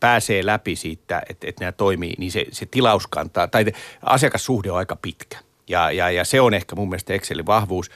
[0.00, 3.64] pääsee läpi siitä, että, että nämä toimii, niin se, se tilauskantaa, tai
[4.02, 5.38] asiakassuhde on aika pitkä.
[5.68, 7.90] Ja, ja, ja se on ehkä mun mielestä Excelin vahvuus.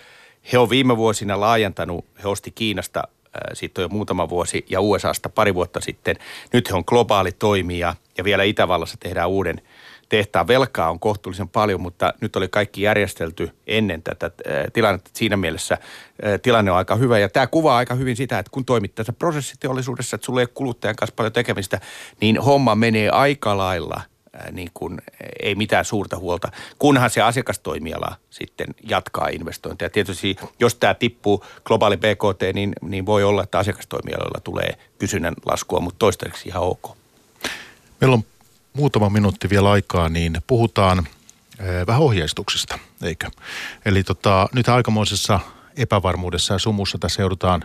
[0.52, 3.02] He on viime vuosina laajentanut, he osti Kiinasta
[3.52, 6.16] siitä jo muutama vuosi ja USAsta pari vuotta sitten.
[6.52, 9.62] Nyt he on globaali toimija ja vielä Itävallassa tehdään uuden
[10.16, 14.30] tehtaan velkaa on kohtuullisen paljon, mutta nyt oli kaikki järjestelty ennen tätä
[14.72, 15.10] tilannetta.
[15.14, 15.78] Siinä mielessä
[16.42, 20.14] tilanne on aika hyvä ja tämä kuvaa aika hyvin sitä, että kun toimit tässä prosessiteollisuudessa,
[20.14, 21.80] että sulla ei ole kuluttajan kanssa paljon tekemistä,
[22.20, 24.00] niin homma menee aika lailla–
[24.52, 25.00] niin kuin,
[25.42, 26.48] ei mitään suurta huolta,
[26.78, 29.90] kunhan se asiakastoimiala sitten jatkaa investointeja.
[29.90, 35.80] Tietysti jos tämä tippuu globaali BKT, niin, niin voi olla, että asiakastoimialoilla tulee kysynnän laskua,
[35.80, 36.96] mutta toistaiseksi ihan ok.
[38.00, 38.24] Meillä on
[38.74, 41.06] muutama minuutti vielä aikaa, niin puhutaan
[41.86, 43.30] vähän ohjeistuksista, eikö?
[43.84, 45.40] Eli tota, nyt aikamoisessa
[45.76, 47.64] epävarmuudessa ja sumussa tässä joudutaan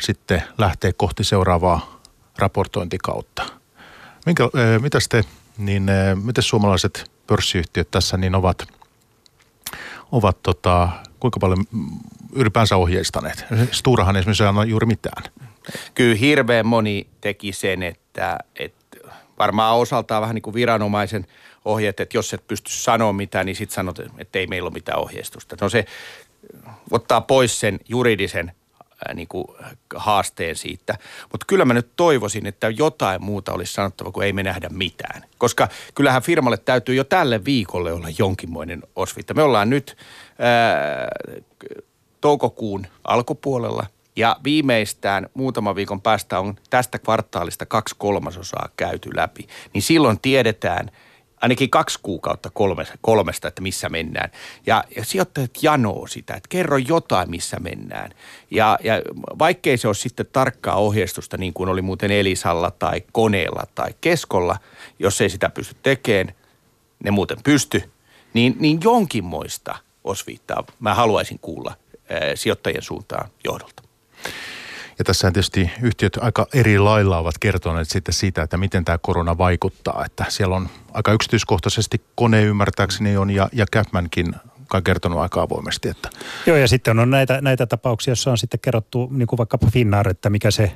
[0.00, 2.00] sitten lähteä kohti seuraavaa
[2.38, 3.42] raportointikautta.
[4.26, 4.44] Minkä,
[4.80, 5.24] mitäs te
[5.58, 8.68] niin eh, miten suomalaiset pörssiyhtiöt tässä niin ovat,
[10.12, 10.88] ovat tota,
[11.20, 11.64] kuinka paljon
[12.32, 13.44] ylipäänsä ohjeistaneet?
[13.70, 15.22] Sturahan esimerkiksi ei anna juuri mitään.
[15.94, 18.81] Kyllä hirveän moni teki sen, että, että
[19.42, 21.26] varmaan osaltaan vähän niin kuin viranomaisen
[21.64, 24.98] ohjeet, että jos et pysty sanoa mitään, niin sitten sanot, että ei meillä ole mitään
[24.98, 25.56] ohjeistusta.
[25.60, 25.84] No se
[26.90, 28.52] ottaa pois sen juridisen
[29.14, 29.44] niin kuin
[29.94, 30.98] haasteen siitä.
[31.32, 35.24] Mutta kyllä mä nyt toivoisin, että jotain muuta olisi sanottava, kun ei me nähdä mitään.
[35.38, 39.34] Koska kyllähän firmalle täytyy jo tälle viikolle olla jonkinmoinen osvitta.
[39.34, 39.96] Me ollaan nyt
[40.38, 41.08] ää,
[42.20, 43.86] toukokuun alkupuolella
[44.16, 49.46] ja viimeistään muutaman viikon päästä on tästä kvartaalista kaksi kolmasosaa käyty läpi.
[49.74, 50.90] Niin silloin tiedetään–
[51.42, 54.30] ainakin kaksi kuukautta kolmesta, kolmesta että missä mennään.
[54.66, 58.10] Ja, ja sijoittajat janoo sitä, että kerro jotain, missä mennään.
[58.50, 58.94] Ja, ja
[59.38, 64.56] vaikkei se ole sitten tarkkaa ohjeistusta, niin kuin oli muuten Elisalla tai koneella tai keskolla,
[64.98, 66.34] jos ei sitä pysty tekemään,
[67.04, 67.90] ne muuten pysty,
[68.34, 71.74] niin, niin jonkinmoista osviittaa mä haluaisin kuulla
[72.34, 73.81] sijoittajien suuntaan johdolta.
[74.98, 79.38] Ja tässä tietysti yhtiöt aika eri lailla ovat kertoneet sitten siitä, että miten tämä korona
[79.38, 80.04] vaikuttaa.
[80.04, 84.34] Että siellä on aika yksityiskohtaisesti kone ymmärtääkseni on ja, ja Capmankin
[84.68, 85.88] kai kertonut aika avoimesti.
[85.88, 86.10] Että.
[86.46, 90.08] Joo, ja sitten on näitä, näitä tapauksia, joissa on sitten kerrottu niin kuin vaikka Finnair,
[90.08, 90.72] että mikä se,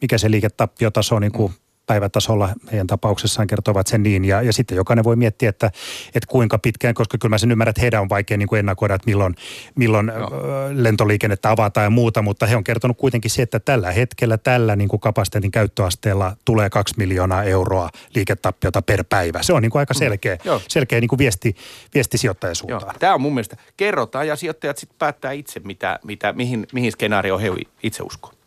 [0.00, 1.52] mikä se liiketappiotaso niin kuin
[1.90, 4.24] päivätasolla heidän tapauksessaan kertovat sen niin.
[4.24, 5.66] Ja, ja sitten jokainen voi miettiä, että,
[6.06, 8.94] että kuinka pitkään, koska kyllä mä sen ymmärrän, että heidän on vaikea niin kuin ennakoida,
[8.94, 9.34] että milloin,
[9.74, 10.30] milloin no.
[10.74, 14.88] lentoliikennettä avataan ja muuta, mutta he on kertonut kuitenkin se, että tällä hetkellä tällä niin
[14.88, 19.42] kuin kapasiteetin käyttöasteella tulee kaksi miljoonaa euroa liiketappiota per päivä.
[19.42, 19.98] Se on niin kuin aika mm.
[19.98, 20.60] selkeä, mm.
[20.68, 21.56] selkeä niin kuin viesti,
[21.94, 22.82] viesti sijoittajan suuntaan.
[22.82, 22.98] Joo.
[22.98, 27.40] Tämä on mun mielestä, kerrotaan ja sijoittajat sitten päättää itse, mitä, mitä, mihin, mihin skenaarioon
[27.40, 27.48] he
[27.82, 28.39] itse uskoo.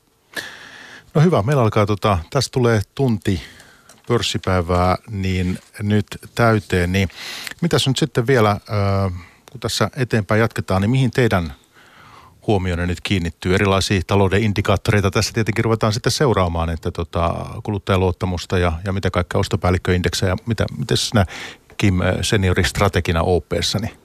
[1.16, 3.42] No hyvä, meillä alkaa tota, tästä tulee tunti
[4.08, 6.06] pörssipäivää niin nyt
[6.36, 7.10] täyteen, niin
[7.62, 8.58] mitäs nyt sitten vielä,
[9.52, 11.54] kun tässä eteenpäin jatketaan, niin mihin teidän
[12.48, 13.56] huomioon nyt kiinnittyy?
[13.56, 19.40] Erilaisia talouden indikaattoreita tässä tietenkin ruvetaan sitten seuraamaan, että tota, kuluttajaluottamusta ja, ja mitä kaikkea
[19.40, 21.26] ostopäällikköindeksejä ja mitä, miten sinä
[21.78, 24.04] Kim senioristrategina OPssa, niin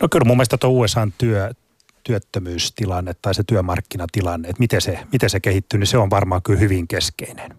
[0.00, 1.50] No kyllä mun mielestä tuo USA työ,
[2.08, 6.60] työttömyystilanne tai se työmarkkinatilanne, että miten se, miten se kehittyy, niin se on varmaan kyllä
[6.60, 7.58] hyvin keskeinen.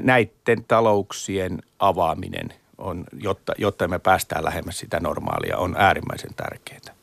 [0.00, 6.94] Näiden talouksien avaaminen, on, jotta, jotta me päästään lähemmäs sitä normaalia, on äärimmäisen tärkeää.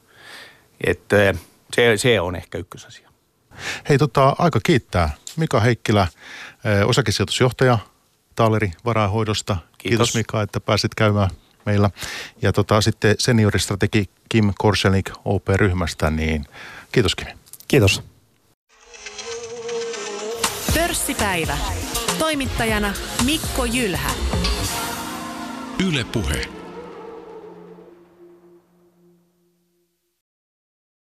[0.87, 1.33] Että
[1.73, 3.09] se, se on ehkä ykkösasia.
[3.89, 5.09] Hei, tota, aika kiittää.
[5.35, 6.07] Mika Heikkilä,
[6.85, 7.77] osakesijoitusjohtaja
[8.35, 9.53] Taaleri varahoidosta.
[9.53, 9.77] Kiitos.
[9.77, 11.29] Kiitos Mika, että pääsit käymään
[11.65, 11.89] meillä.
[12.41, 16.45] Ja tota, sitten senioristrategi Kim Korselik OP-ryhmästä, niin
[16.91, 17.27] kiitos Kim.
[17.67, 18.03] Kiitos.
[20.73, 21.57] Pörssipäivä.
[22.19, 22.93] Toimittajana
[23.25, 24.09] Mikko Jylhä.
[25.87, 26.58] Yle Puhe.